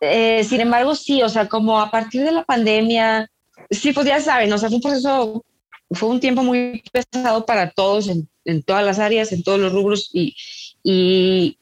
eh, 0.00 0.44
sin 0.44 0.60
embargo, 0.60 0.94
sí, 0.94 1.22
o 1.22 1.28
sea, 1.28 1.48
como 1.48 1.80
a 1.80 1.90
partir 1.90 2.24
de 2.24 2.32
la 2.32 2.44
pandemia, 2.44 3.30
sí, 3.70 3.92
pues 3.92 4.06
ya 4.06 4.20
saben, 4.20 4.52
o 4.52 4.58
sea, 4.58 4.68
fue 4.68 4.76
un 4.76 4.82
proceso, 4.82 5.44
fue 5.90 6.08
un 6.08 6.20
tiempo 6.20 6.42
muy 6.42 6.82
pesado 6.92 7.44
para 7.44 7.70
todos 7.70 8.08
en, 8.08 8.28
en 8.44 8.62
todas 8.62 8.84
las 8.84 8.98
áreas, 8.98 9.32
en 9.32 9.42
todos 9.42 9.60
los 9.60 9.72
rubros 9.72 10.10
y, 10.12 10.34
y, 10.82 11.58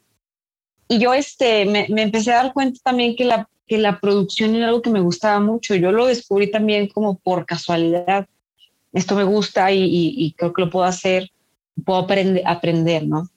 y 0.89 0.99
yo 0.99 1.15
este, 1.15 1.65
me, 1.67 1.87
me, 1.89 2.03
empecé 2.03 2.33
a 2.33 2.43
dar 2.43 2.53
cuenta 2.53 2.81
también 2.83 3.17
que 3.17 3.25
la, 3.25 3.49
que 3.69 3.79
la 3.79 4.01
producción 4.01 4.55
era 4.55 4.69
algo 4.69 4.83
que 4.83 4.91
me 4.91 5.01
gustaba 5.01 5.39
mucho. 5.39 5.75
Yo 5.75 5.93
lo 5.93 6.07
descubrí 6.07 6.51
también 6.51 6.89
como 6.89 7.19
por 7.19 7.45
casualidad. 7.45 8.27
Esto 8.93 9.15
me 9.15 9.25
gusta 9.25 9.71
y, 9.71 10.35
creo 10.37 10.53
que 10.53 10.63
lo 10.63 10.71
puedo 10.71 10.87
hacer, 10.87 11.31
puedo 11.85 12.01
aprender, 12.01 12.43
aprender, 12.47 13.07
¿no? 13.07 13.29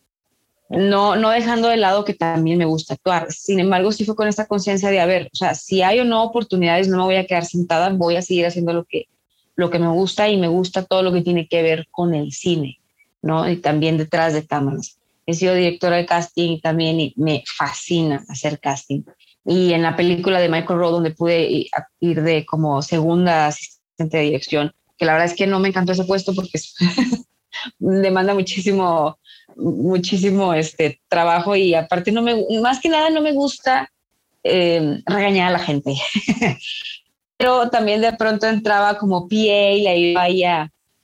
No, 0.72 1.16
no 1.18 1.30
dejando 1.30 1.68
de 1.68 1.78
lado 1.78 2.06
que 2.06 2.14
también 2.14 2.58
me 2.58 2.66
gusta 2.66 2.94
actuar. 2.94 3.32
Sin 3.32 3.60
embargo, 3.60 3.92
sí 3.92 4.06
fue 4.06 4.16
con 4.16 4.28
esta 4.28 4.48
conciencia 4.48 4.90
de, 4.90 5.00
a 5.00 5.06
ver, 5.06 5.30
o 5.32 5.36
sea, 5.36 5.54
si 5.54 5.82
hay 5.82 6.00
o 6.00 6.06
no 6.06 6.24
oportunidades, 6.24 6.88
no 6.88 6.98
me 6.98 7.04
voy 7.04 7.16
a 7.16 7.26
quedar 7.26 7.46
sentada, 7.46 7.90
voy 7.90 8.16
a 8.16 8.22
seguir 8.22 8.46
haciendo 8.46 8.74
lo 8.74 8.86
que, 8.86 9.08
lo 9.56 9.70
que 9.70 9.80
me 9.80 9.90
gusta 9.90 10.30
y 10.30 10.38
me 10.38 10.48
gusta 10.48 10.86
todo 10.86 11.04
lo 11.04 11.12
que 11.12 11.22
tiene 11.22 11.48
que 11.48 11.62
ver 11.62 11.88
con 11.92 12.16
el 12.16 12.32
cine, 12.32 12.80
¿no? 13.22 13.50
Y 13.50 13.58
también 13.58 13.98
detrás 13.98 14.34
de 14.34 14.46
cámaras. 14.46 14.98
He 15.26 15.34
sido 15.34 15.54
directora 15.54 15.98
de 15.98 16.06
casting 16.06 16.60
también 16.62 17.00
y 17.00 17.14
me 17.18 17.44
fascina 17.46 18.24
hacer 18.30 18.60
casting. 18.60 19.04
Y 19.46 19.74
en 19.74 19.82
la 19.82 19.96
película 19.96 20.40
de 20.40 20.50
Michael 20.50 20.80
Rowe, 20.80 20.92
donde 20.92 21.12
pude 21.12 21.68
ir 22.00 22.22
de 22.22 22.46
como 22.46 22.82
segunda 22.82 23.48
asistente 23.48 24.18
de 24.18 24.24
dirección, 24.24 24.74
que 24.98 25.06
la 25.06 25.14
verdad 25.14 25.28
es 25.28 25.36
que 25.36 25.48
no 25.48 25.60
me 25.60 25.68
encantó 25.68 25.92
ese 25.92 26.06
puesto 26.06 26.34
porque 26.34 26.60
demanda 27.80 28.34
muchísimo 28.34 29.18
muchísimo 29.56 30.54
este 30.54 31.02
trabajo 31.08 31.56
y 31.56 31.74
aparte 31.74 32.12
no 32.12 32.22
me, 32.22 32.46
más 32.62 32.80
que 32.80 32.90
nada 32.90 33.10
no 33.10 33.22
me 33.22 33.34
gusta 33.34 33.90
eh, 34.44 35.02
regañar 35.06 35.50
a 35.50 35.52
la 35.52 35.60
gente. 35.60 35.96
Pero 37.38 37.70
también 37.70 38.02
de 38.02 38.14
pronto 38.14 38.48
entraba 38.48 38.98
como 38.98 39.28
PA 39.28 39.36
y 39.36 39.82
le 39.84 39.98
iba 39.98 40.26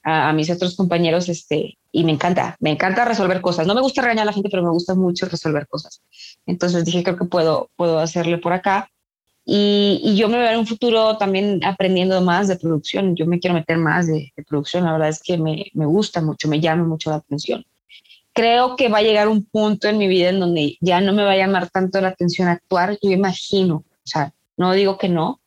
a, 0.04 0.28
a, 0.28 0.32
mis 0.32 0.50
otros 0.50 0.76
compañeros 0.76 1.28
este, 1.28 1.76
y 1.90 2.04
me 2.04 2.12
encanta, 2.12 2.56
me 2.60 2.70
encanta 2.70 3.04
resolver 3.04 3.40
cosas. 3.40 3.66
No 3.66 3.74
me 3.74 3.80
gusta 3.80 4.02
regañar 4.02 4.22
a 4.22 4.26
la 4.26 4.32
gente, 4.32 4.48
pero 4.48 4.62
me 4.62 4.70
gusta 4.70 4.94
mucho 4.94 5.26
resolver 5.26 5.66
cosas. 5.66 6.00
Entonces 6.46 6.84
dije, 6.84 7.02
creo 7.02 7.16
que 7.16 7.24
puedo, 7.24 7.70
puedo 7.76 7.98
hacerle 7.98 8.38
por 8.38 8.52
acá. 8.52 8.88
Y, 9.44 10.00
y, 10.04 10.16
yo 10.16 10.28
me 10.28 10.38
veo 10.38 10.50
en 10.50 10.58
un 10.58 10.66
futuro 10.66 11.16
también 11.16 11.64
aprendiendo 11.64 12.20
más 12.20 12.48
de 12.48 12.56
producción. 12.56 13.16
Yo 13.16 13.24
me 13.26 13.40
quiero 13.40 13.54
meter 13.54 13.78
más 13.78 14.06
de, 14.06 14.30
de 14.36 14.44
producción. 14.44 14.84
La 14.84 14.92
verdad 14.92 15.08
es 15.08 15.22
que 15.22 15.38
me, 15.38 15.70
me, 15.72 15.86
gusta 15.86 16.20
mucho, 16.20 16.48
me 16.48 16.60
llama 16.60 16.84
mucho 16.84 17.10
la 17.10 17.16
atención 17.16 17.64
creo 18.38 18.76
que 18.76 18.88
va 18.88 18.98
a 18.98 19.02
llegar 19.02 19.26
un 19.26 19.44
punto 19.44 19.88
en 19.88 19.98
mi 19.98 20.06
vida 20.06 20.28
en 20.28 20.38
donde 20.38 20.78
ya 20.80 21.00
no 21.00 21.12
me 21.12 21.24
va 21.24 21.32
a 21.32 21.36
llamar 21.36 21.70
tanto 21.70 22.00
la 22.00 22.10
atención 22.10 22.46
actuar. 22.46 22.96
Yo 23.02 23.10
imagino, 23.10 23.78
o 23.78 24.04
sea, 24.04 24.32
no 24.56 24.72
digo 24.74 24.96
que 24.96 25.08
no, 25.08 25.40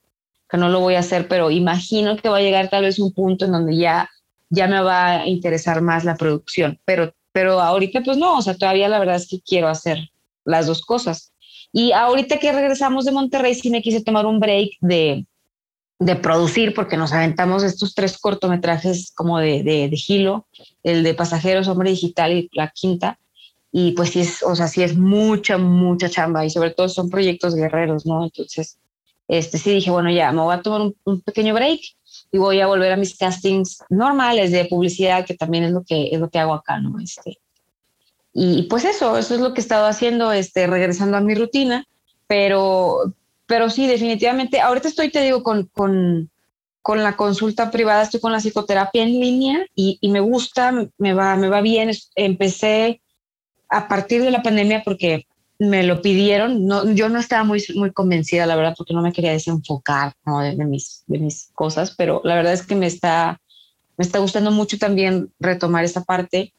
que 0.50 0.58
no 0.58 0.68
lo 0.68 0.82
voy 0.82 0.96
a 0.96 1.00
hacer, 1.00 1.30
pero 1.30 1.52
imagino 1.52 2.18
que 2.18 2.28
va 2.28 2.40
a 2.40 2.42
llegar 2.42 2.70
tal 2.70 2.84
vez 2.84 3.00
un 3.00 3.14
punto 3.14 3.46
en 3.46 3.54
donde 3.54 3.78
ya, 3.78 4.10
ya 4.50 4.68
me 4.68 4.82
va 4.82 5.22
a 5.22 5.26
interesar 5.26 5.82
más 5.82 6.04
la 6.04 6.18
producción. 6.18 6.82
Pero, 6.84 7.14
pero 7.32 7.62
ahorita, 7.62 8.02
pues 8.04 8.18
no, 8.18 8.40
o 8.40 8.42
sea, 8.42 8.58
todavía 8.58 8.90
la 8.90 9.00
verdad 9.00 9.16
es 9.16 9.30
que 9.30 9.40
quiero 9.40 9.70
hacer 9.70 10.10
las 10.44 10.68
dos 10.68 10.82
cosas. 10.82 11.32
Y 11.72 11.94
ahorita 11.94 12.40
que 12.40 12.52
regresamos 12.52 13.06
de 13.06 13.14
Monterrey, 13.14 13.56
sí 13.56 13.70
me 13.70 13.82
quise 13.82 14.04
tomar 14.04 14.26
un 14.26 14.42
break 14.42 14.72
de, 14.82 15.26
de 15.98 16.16
producir, 16.18 16.74
porque 16.74 16.98
nos 16.98 17.14
aventamos 17.14 17.64
estos 17.64 17.96
tres 17.96 18.18
cortometrajes 18.18 19.14
como 19.16 19.40
de, 19.40 19.64
de, 19.64 19.88
de 19.88 19.96
el 20.84 21.04
de 21.04 21.14
Pasajeros, 21.14 21.68
Hombre 21.68 21.92
Digital 21.92 22.32
y 22.34 22.50
La 22.54 22.70
Quinta. 22.70 23.20
Y 23.72 23.92
pues 23.92 24.10
sí 24.10 24.22
es, 24.22 24.44
o 24.44 24.56
sea, 24.56 24.68
sí 24.68 24.84
es 24.84 24.98
mucha, 24.98 25.58
mucha 25.58 26.10
chamba 26.10 26.46
y 26.46 26.50
sobre 26.50 26.72
todo 26.72 26.90
son 26.90 27.10
proyectos 27.10 27.56
guerreros, 27.56 28.06
¿no? 28.06 28.24
Entonces, 28.24 28.78
este 29.28 29.58
sí 29.58 29.72
dije, 29.72 29.92
bueno, 29.92 30.12
ya 30.12 30.32
me 30.32 30.42
voy 30.42 30.54
a 30.54 30.62
tomar 30.62 30.82
un, 30.82 30.96
un 31.06 31.22
pequeño 31.22 31.54
break 31.54 31.80
y 32.32 32.38
voy 32.38 32.60
a 32.60 32.68
volver 32.68 32.92
a 32.92 32.98
mis 32.98 33.18
castings 33.18 33.84
normales 33.90 34.52
de 34.52 34.66
publicidad, 34.66 35.26
que 35.26 35.36
también 35.36 35.64
es 35.64 35.72
lo 35.72 35.84
que, 35.84 36.10
es 36.12 36.20
lo 36.20 36.30
que 36.30 36.40
hago 36.40 36.54
acá, 36.54 36.80
¿no? 36.80 37.00
Este, 37.00 37.40
y 38.34 38.64
pues 38.64 38.86
eso, 38.86 39.18
eso 39.18 39.36
es 39.36 39.42
lo 39.42 39.54
que 39.54 39.62
he 39.62 39.64
estado 39.64 39.86
haciendo, 39.86 40.32
este, 40.32 40.68
regresando 40.68 41.18
a 41.18 41.22
mi 41.22 41.36
rutina, 41.36 41.86
pero, 42.28 43.14
pero 43.46 43.70
sí, 43.70 43.88
definitivamente, 43.88 44.62
ahorita 44.62 44.88
estoy, 44.88 45.12
te 45.12 45.22
digo, 45.22 45.44
con, 45.44 45.66
con, 45.66 46.30
con 46.82 47.04
la 47.04 47.16
consulta 47.16 47.72
privada, 47.72 48.04
estoy 48.04 48.20
con 48.20 48.32
la 48.32 48.40
psicoterapia 48.40 49.04
en 49.04 49.20
línea 49.20 49.66
y, 49.76 49.98
y, 50.02 50.10
me 50.10 50.20
gusta, 50.20 50.74
me 50.98 51.14
va, 51.14 51.36
me 51.36 51.50
va 51.50 51.62
bien. 51.62 51.92
Empecé 52.16 53.02
a 53.70 53.88
partir 53.88 54.24
de 54.24 54.32
la 54.32 54.42
pandemia 54.42 54.82
porque 54.84 55.28
me 55.60 55.84
lo 55.84 56.02
pidieron, 56.02 56.66
no, 56.66 56.92
yo 56.92 57.08
no 57.08 57.20
estaba 57.20 57.44
muy, 57.44 57.64
muy 57.76 57.92
convencida, 57.92 58.48
la 58.48 58.56
verdad, 58.56 58.74
porque 58.76 58.96
no 58.96 59.04
me 59.04 59.14
quería 59.14 59.32
desenfocar 59.32 60.14
¿no? 60.26 60.40
de, 60.40 60.56
de, 60.56 60.66
mis, 60.66 61.04
de 61.06 61.20
mis 61.20 61.52
cosas, 61.54 61.94
pero 61.96 62.20
la 62.24 62.34
verdad 62.34 62.54
es 62.54 62.66
que 62.66 62.76
me 62.76 62.88
está, 62.88 63.40
me 63.96 64.04
está 64.04 64.18
gustando 64.18 64.50
mucho 64.50 64.80
también 64.80 65.32
retomar 65.40 65.84
esta 65.84 66.04
parte 66.04 66.52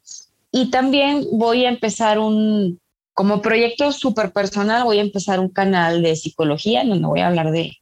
y 0.51 0.71
también 0.71 1.27
voy 1.33 1.65
a 1.65 1.69
empezar 1.69 2.17
un, 2.17 2.79
como 3.13 3.41
proyecto 3.41 3.91
súper 3.91 4.31
personal, 4.31 4.85
voy 4.85 4.99
a 4.99 5.03
empezar 5.03 5.41
un 5.41 5.49
canal 5.49 6.01
de 6.01 6.15
psicología 6.15 6.85
donde 6.85 7.05
voy 7.05 7.19
a 7.19 7.27
hablar 7.27 7.51
de, 7.51 7.73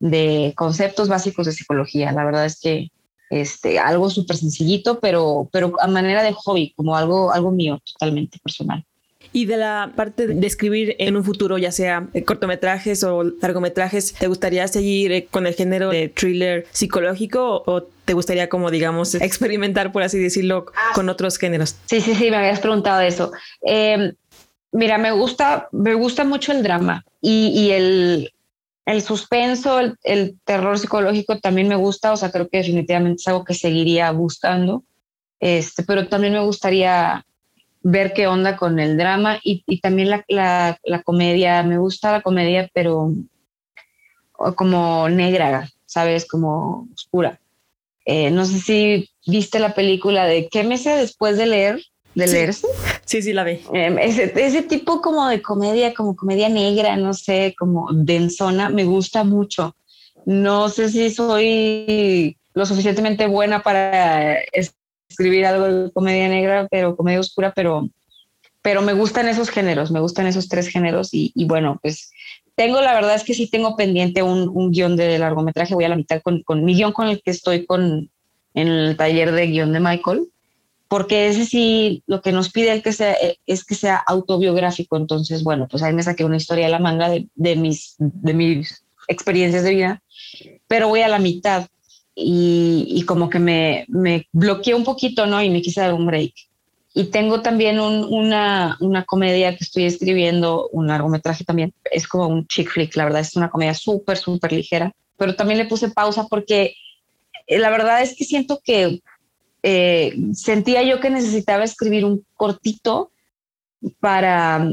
de 0.00 0.52
conceptos 0.56 1.08
básicos 1.08 1.46
de 1.46 1.52
psicología. 1.52 2.12
La 2.12 2.24
verdad 2.24 2.44
es 2.44 2.60
que 2.60 2.90
este, 3.30 3.78
algo 3.78 4.10
súper 4.10 4.36
sencillito, 4.36 5.00
pero, 5.00 5.48
pero 5.52 5.74
a 5.80 5.86
manera 5.86 6.22
de 6.22 6.32
hobby, 6.32 6.72
como 6.76 6.96
algo, 6.96 7.32
algo 7.32 7.50
mío 7.50 7.80
totalmente 7.84 8.38
personal. 8.38 8.84
Y 9.32 9.44
de 9.44 9.58
la 9.58 9.92
parte 9.94 10.26
de 10.26 10.46
escribir 10.46 10.96
en 10.98 11.16
un 11.16 11.22
futuro, 11.22 11.58
ya 11.58 11.70
sea 11.70 12.08
cortometrajes 12.24 13.04
o 13.04 13.24
largometrajes, 13.24 14.14
¿te 14.14 14.26
gustaría 14.26 14.66
seguir 14.68 15.12
eh, 15.12 15.28
con 15.30 15.46
el 15.46 15.54
género 15.54 15.90
de 15.90 16.08
thriller 16.08 16.66
psicológico 16.70 17.62
o 17.66 17.82
te 17.82 18.14
gustaría 18.14 18.48
como 18.48 18.70
digamos 18.70 19.14
experimentar, 19.14 19.92
por 19.92 20.02
así 20.02 20.18
decirlo, 20.18 20.66
con 20.94 21.10
otros 21.10 21.36
géneros? 21.36 21.76
Sí, 21.86 22.00
sí, 22.00 22.14
sí, 22.14 22.30
me 22.30 22.38
habías 22.38 22.60
preguntado 22.60 23.02
eso. 23.02 23.30
Eh, 23.66 24.14
mira, 24.72 24.96
me 24.96 25.12
gusta, 25.12 25.68
me 25.72 25.92
gusta 25.92 26.24
mucho 26.24 26.52
el 26.52 26.62
drama 26.62 27.04
y, 27.20 27.48
y 27.48 27.70
el, 27.72 28.32
el 28.88 29.02
suspenso, 29.02 29.80
el, 30.02 30.40
terror 30.44 30.78
psicológico 30.78 31.38
también 31.38 31.68
me 31.68 31.76
gusta, 31.76 32.12
o 32.12 32.16
sea, 32.16 32.30
creo 32.30 32.48
que 32.48 32.58
definitivamente 32.58 33.20
es 33.20 33.28
algo 33.28 33.44
que 33.44 33.52
seguiría 33.52 34.10
buscando, 34.12 34.82
este, 35.40 35.82
pero 35.82 36.08
también 36.08 36.32
me 36.32 36.40
gustaría 36.42 37.26
ver 37.82 38.14
qué 38.14 38.26
onda 38.26 38.56
con 38.56 38.78
el 38.78 38.96
drama 38.96 39.40
y, 39.42 39.80
también 39.80 40.08
la, 40.28 40.78
comedia. 41.04 41.62
Me 41.62 41.76
gusta 41.76 42.12
la 42.12 42.22
comedia, 42.22 42.70
pero 42.72 43.12
como 44.56 45.08
negra, 45.10 45.68
¿sabes? 45.84 46.26
Como 46.26 46.88
oscura. 46.94 47.38
Eh, 48.06 48.30
no 48.30 48.46
sé 48.46 48.58
si 48.58 49.10
viste 49.26 49.58
la 49.58 49.74
película 49.74 50.24
de 50.24 50.48
¿Qué 50.48 50.64
me 50.64 50.78
sé 50.78 50.96
después 50.96 51.36
de 51.36 51.44
leer? 51.44 51.82
De 52.14 52.26
sí. 52.26 52.32
leerse. 52.32 52.66
Sí, 53.04 53.22
sí, 53.22 53.32
la 53.32 53.44
vi. 53.44 53.60
Eh, 53.72 53.96
ese, 54.02 54.32
ese, 54.36 54.62
tipo 54.62 55.00
como 55.00 55.28
de 55.28 55.40
comedia, 55.40 55.94
como 55.94 56.16
comedia 56.16 56.48
negra, 56.48 56.96
no 56.96 57.14
sé, 57.14 57.54
como 57.58 57.88
densona, 57.92 58.70
me 58.70 58.84
gusta 58.84 59.24
mucho. 59.24 59.76
No 60.26 60.68
sé 60.68 60.90
si 60.90 61.10
soy 61.10 62.36
lo 62.54 62.66
suficientemente 62.66 63.26
buena 63.26 63.62
para 63.62 64.38
escribir 65.08 65.46
algo 65.46 65.64
de 65.66 65.92
comedia 65.92 66.28
negra, 66.28 66.66
pero 66.70 66.96
comedia 66.96 67.20
oscura, 67.20 67.52
pero, 67.54 67.88
pero 68.62 68.82
me 68.82 68.92
gustan 68.92 69.28
esos 69.28 69.48
géneros, 69.48 69.90
me 69.90 70.00
gustan 70.00 70.26
esos 70.26 70.48
tres 70.48 70.68
géneros 70.68 71.14
y, 71.14 71.32
y 71.34 71.44
bueno, 71.46 71.78
pues 71.80 72.10
tengo, 72.56 72.80
la 72.80 72.94
verdad 72.94 73.14
es 73.14 73.22
que 73.22 73.34
sí 73.34 73.48
tengo 73.48 73.76
pendiente 73.76 74.22
un, 74.22 74.50
un 74.52 74.72
guion 74.72 74.96
de 74.96 75.16
largometraje, 75.18 75.74
voy 75.74 75.84
a 75.84 75.88
la 75.88 75.96
mitad 75.96 76.20
con, 76.20 76.42
con, 76.42 76.64
mi 76.64 76.74
guion 76.74 76.92
con 76.92 77.06
el 77.06 77.22
que 77.22 77.30
estoy 77.30 77.64
con, 77.64 78.10
en 78.54 78.68
el 78.68 78.96
taller 78.96 79.30
de 79.30 79.46
guion 79.46 79.72
de 79.72 79.78
Michael, 79.78 80.26
porque 80.88 81.28
ese 81.28 81.44
sí, 81.44 82.02
lo 82.06 82.22
que 82.22 82.32
nos 82.32 82.50
pide 82.50 82.72
el 82.72 82.82
que 82.82 82.92
sea, 82.92 83.14
es 83.46 83.64
que 83.64 83.74
sea 83.74 83.96
autobiográfico, 83.96 84.96
entonces, 84.96 85.44
bueno, 85.44 85.68
pues 85.70 85.82
ahí 85.82 85.92
me 85.92 86.02
saqué 86.02 86.24
una 86.24 86.38
historia 86.38 86.64
de 86.64 86.72
la 86.72 86.78
manga 86.78 87.10
de, 87.10 87.28
de 87.34 87.56
mis, 87.56 87.94
de 87.98 88.32
mis 88.32 88.82
experiencias 89.06 89.64
de 89.64 89.70
vida, 89.70 90.02
pero 90.66 90.88
voy 90.88 91.02
a 91.02 91.08
la 91.08 91.18
mitad 91.18 91.66
y, 92.14 92.86
y, 92.88 93.02
como 93.02 93.28
que 93.28 93.38
me, 93.38 93.84
me 93.88 94.26
bloqueé 94.32 94.74
un 94.74 94.82
poquito, 94.82 95.26
¿no? 95.26 95.40
Y 95.42 95.50
me 95.50 95.62
quise 95.62 95.82
dar 95.82 95.94
un 95.94 96.06
break. 96.06 96.32
Y 96.94 97.04
tengo 97.04 97.42
también 97.42 97.78
un, 97.78 98.04
una, 98.04 98.76
una 98.80 99.04
comedia 99.04 99.56
que 99.56 99.62
estoy 99.62 99.84
escribiendo, 99.84 100.68
un 100.72 100.88
largometraje 100.88 101.44
también, 101.44 101.72
es 101.92 102.08
como 102.08 102.26
un 102.26 102.46
chick 102.46 102.70
flick, 102.70 102.96
la 102.96 103.04
verdad 103.04 103.20
es 103.20 103.36
una 103.36 103.50
comedia 103.50 103.74
súper, 103.74 104.16
súper 104.16 104.52
ligera, 104.52 104.92
pero 105.16 105.36
también 105.36 105.58
le 105.58 105.66
puse 105.66 105.90
pausa 105.90 106.26
porque 106.28 106.74
eh, 107.46 107.58
la 107.58 107.70
verdad 107.70 108.02
es 108.02 108.16
que 108.16 108.24
siento 108.24 108.60
que 108.64 109.00
eh, 109.62 110.16
sentía 110.34 110.82
yo 110.82 111.00
que 111.00 111.10
necesitaba 111.10 111.64
escribir 111.64 112.04
un 112.04 112.24
cortito 112.34 113.10
para, 114.00 114.68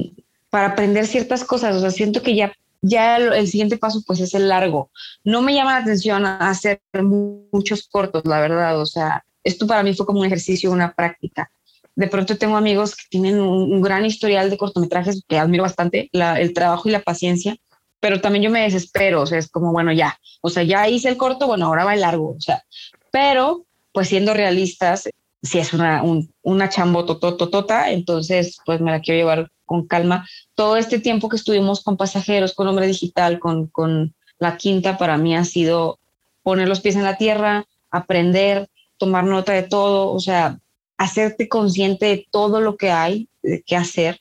para 0.50 0.68
aprender 0.68 1.08
ciertas 1.08 1.44
cosas, 1.44 1.76
o 1.76 1.80
sea, 1.80 1.92
siento 1.92 2.22
que 2.22 2.36
ya 2.36 2.54
ya 2.88 3.18
el, 3.18 3.48
siguiente 3.48 3.78
paso 3.78 4.04
pues 4.06 4.20
es 4.20 4.34
el 4.34 4.48
largo. 4.48 4.92
No 5.24 5.42
me 5.42 5.54
llama 5.54 5.74
la 5.74 5.80
atención 5.80 6.26
hacer 6.26 6.82
muchos 7.02 7.88
cortos, 7.88 8.24
la 8.26 8.40
verdad. 8.40 8.80
O 8.80 8.86
sea, 8.86 9.26
esto 9.44 9.68
para 9.68 9.84
mí 9.84 9.94
fue 9.94 10.06
como 10.06 10.20
un 10.20 10.26
ejercicio, 10.26 10.72
una 10.72 10.94
práctica. 10.94 11.50
De 11.96 12.08
pronto 12.08 12.38
tengo 12.38 12.58
amigos 12.58 12.96
que 12.96 13.04
tienen 13.10 13.40
un, 13.40 13.82
gran 13.82 14.06
historial 14.06 14.50
de 14.50 14.58
cortometrajes 14.58 15.24
que 15.28 15.38
admiro 15.38 15.64
bastante, 15.64 16.10
el 16.12 16.54
trabajo 16.54 16.90
y 16.90 16.92
la 16.92 17.02
paciencia, 17.02 17.56
pero 18.00 18.20
también 18.22 18.44
yo 18.44 18.50
me 18.52 18.62
desespero. 18.62 19.22
O 19.22 19.26
sea, 19.26 19.40
es 19.40 19.50
como, 19.50 19.72
bueno, 19.72 19.92
ya, 19.94 20.20
o 20.42 20.50
sea, 20.50 20.64
ya 20.64 20.88
hice 20.90 21.10
el 21.10 21.18
corto, 21.18 21.48
bueno, 21.48 21.68
ahora 21.68 21.86
va 21.86 21.94
el 21.94 22.02
largo. 22.02 22.36
O 22.38 22.42
sea, 22.42 22.64
pero 23.12 23.66
pues 23.96 24.10
siendo 24.10 24.34
realistas, 24.34 25.10
si 25.42 25.58
es 25.58 25.74
una, 25.74 26.04
un, 26.04 26.32
una 26.44 26.70
chambotototota, 26.70 27.92
entonces 27.92 28.58
pues 28.66 28.82
me 28.82 28.92
la 28.92 29.00
quiero 29.00 29.20
llevar 29.20 29.52
con 29.66 29.88
calma. 29.88 30.28
Todo 30.54 30.76
este 30.76 31.00
tiempo 31.00 31.30
que 31.30 31.38
estuvimos 31.38 31.82
con 31.82 31.96
pasajeros, 31.96 32.54
con 32.54 32.68
Hombre 32.68 32.88
Digital, 32.88 33.40
con, 33.40 33.68
con 33.68 34.14
la 34.38 34.58
quinta, 34.58 34.98
para 34.98 35.18
mí 35.18 35.34
ha 35.36 35.46
sido 35.46 35.98
poner 36.44 36.68
los 36.68 36.82
pies 36.82 36.98
en 36.98 37.04
la 37.04 37.18
tierra, 37.18 37.66
aprender, 37.90 38.68
tomar 38.98 39.24
nota 39.24 39.54
de 39.54 39.64
todo, 39.64 40.12
o 40.12 40.20
sea, 40.20 40.60
hacerte 40.98 41.48
consciente 41.48 42.06
de 42.08 42.28
todo 42.30 42.60
lo 42.60 42.76
que 42.76 42.92
hay 42.92 43.30
que 43.66 43.78
hacer 43.78 44.20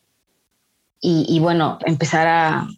y, 1.00 1.26
y 1.28 1.40
bueno, 1.40 1.78
empezar 1.84 2.28
a, 2.28 2.68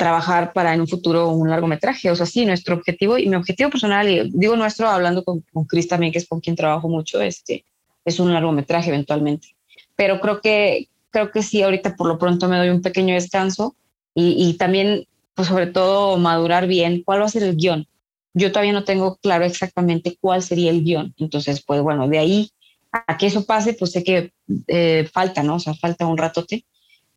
trabajar 0.00 0.54
para 0.54 0.72
en 0.72 0.80
un 0.80 0.88
futuro 0.88 1.28
un 1.28 1.50
largometraje. 1.50 2.10
O 2.10 2.16
sea, 2.16 2.24
sí, 2.24 2.46
nuestro 2.46 2.74
objetivo 2.74 3.18
y 3.18 3.28
mi 3.28 3.36
objetivo 3.36 3.68
personal, 3.68 4.08
y 4.08 4.30
digo 4.32 4.56
nuestro, 4.56 4.88
hablando 4.88 5.22
con, 5.22 5.44
con 5.52 5.66
Chris 5.66 5.88
también, 5.88 6.10
que 6.10 6.18
es 6.18 6.26
con 6.26 6.40
quien 6.40 6.56
trabajo 6.56 6.88
mucho, 6.88 7.20
este, 7.20 7.66
es 8.06 8.18
un 8.18 8.32
largometraje 8.32 8.88
eventualmente. 8.88 9.48
Pero 9.96 10.18
creo 10.18 10.40
que, 10.40 10.88
creo 11.10 11.30
que 11.30 11.42
sí, 11.42 11.62
ahorita 11.62 11.96
por 11.96 12.06
lo 12.08 12.16
pronto 12.16 12.48
me 12.48 12.56
doy 12.56 12.70
un 12.70 12.80
pequeño 12.80 13.12
descanso 13.12 13.76
y, 14.14 14.48
y 14.48 14.54
también, 14.54 15.06
pues 15.34 15.48
sobre 15.48 15.66
todo, 15.66 16.16
madurar 16.16 16.66
bien 16.66 17.02
cuál 17.04 17.20
va 17.20 17.26
a 17.26 17.28
ser 17.28 17.42
el 17.42 17.56
guion. 17.56 17.86
Yo 18.32 18.52
todavía 18.52 18.72
no 18.72 18.84
tengo 18.84 19.16
claro 19.16 19.44
exactamente 19.44 20.16
cuál 20.18 20.42
sería 20.42 20.70
el 20.70 20.82
guion. 20.82 21.14
Entonces, 21.18 21.62
pues 21.62 21.82
bueno, 21.82 22.08
de 22.08 22.18
ahí 22.18 22.50
a 22.90 23.18
que 23.18 23.26
eso 23.26 23.44
pase, 23.44 23.74
pues 23.74 23.92
sé 23.92 24.02
que 24.02 24.32
eh, 24.66 25.06
falta, 25.12 25.42
¿no? 25.42 25.56
O 25.56 25.60
sea, 25.60 25.74
falta 25.74 26.06
un 26.06 26.16
ratote. 26.16 26.64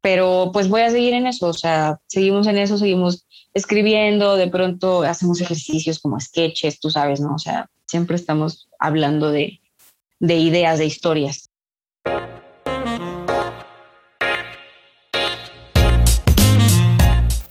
Pero 0.04 0.50
pues 0.52 0.68
voy 0.68 0.82
a 0.82 0.90
seguir 0.90 1.14
en 1.14 1.28
eso, 1.28 1.48
o 1.48 1.54
sea, 1.54 2.02
seguimos 2.08 2.46
en 2.48 2.58
eso, 2.58 2.78
seguimos 2.78 3.26
escribiendo, 3.54 4.36
de 4.36 4.50
pronto 4.50 5.04
hacemos 5.04 5.40
ejercicios 5.40 6.00
como 6.00 6.20
sketches, 6.20 6.82
tú 6.82 6.90
sabes, 6.90 7.22
¿no? 7.22 7.36
O 7.36 7.40
sea, 7.40 7.70
siempre 7.88 8.18
estamos 8.18 8.68
hablando 8.80 9.32
de, 9.32 9.62
de 10.20 10.36
ideas, 10.36 10.78
de 10.78 10.88
historias. 10.88 11.50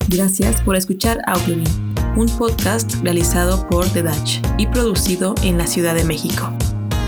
Gracias 0.07 0.61
por 0.61 0.75
escuchar 0.75 1.21
Audiobean, 1.25 1.95
un 2.15 2.27
podcast 2.37 2.93
realizado 3.01 3.67
por 3.67 3.89
The 3.89 4.03
Dutch 4.03 4.41
y 4.59 4.67
producido 4.67 5.33
en 5.41 5.57
la 5.57 5.65
Ciudad 5.65 5.95
de 5.95 6.03
México. 6.03 6.55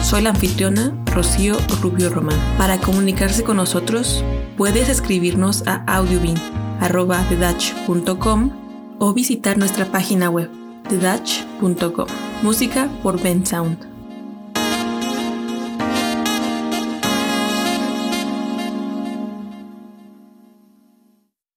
Soy 0.01 0.23
la 0.23 0.31
anfitriona 0.31 0.95
Rocío 1.13 1.55
Rubio 1.81 2.10
Román. 2.10 2.39
Para 2.58 2.79
comunicarse 2.79 3.43
con 3.43 3.58
nosotros, 3.58 4.23
puedes 4.58 4.89
escribirnos 4.89 5.65
a 5.68 5.84
audiobean.com 5.86 8.50
o 8.98 9.13
visitar 9.13 9.58
nuestra 9.58 9.86
página 9.86 10.30
web, 10.30 10.50
thedutch.com. 10.89 12.08
Música 12.41 12.89
por 13.02 13.22
Ben 13.22 13.46
Sound. 13.46 13.94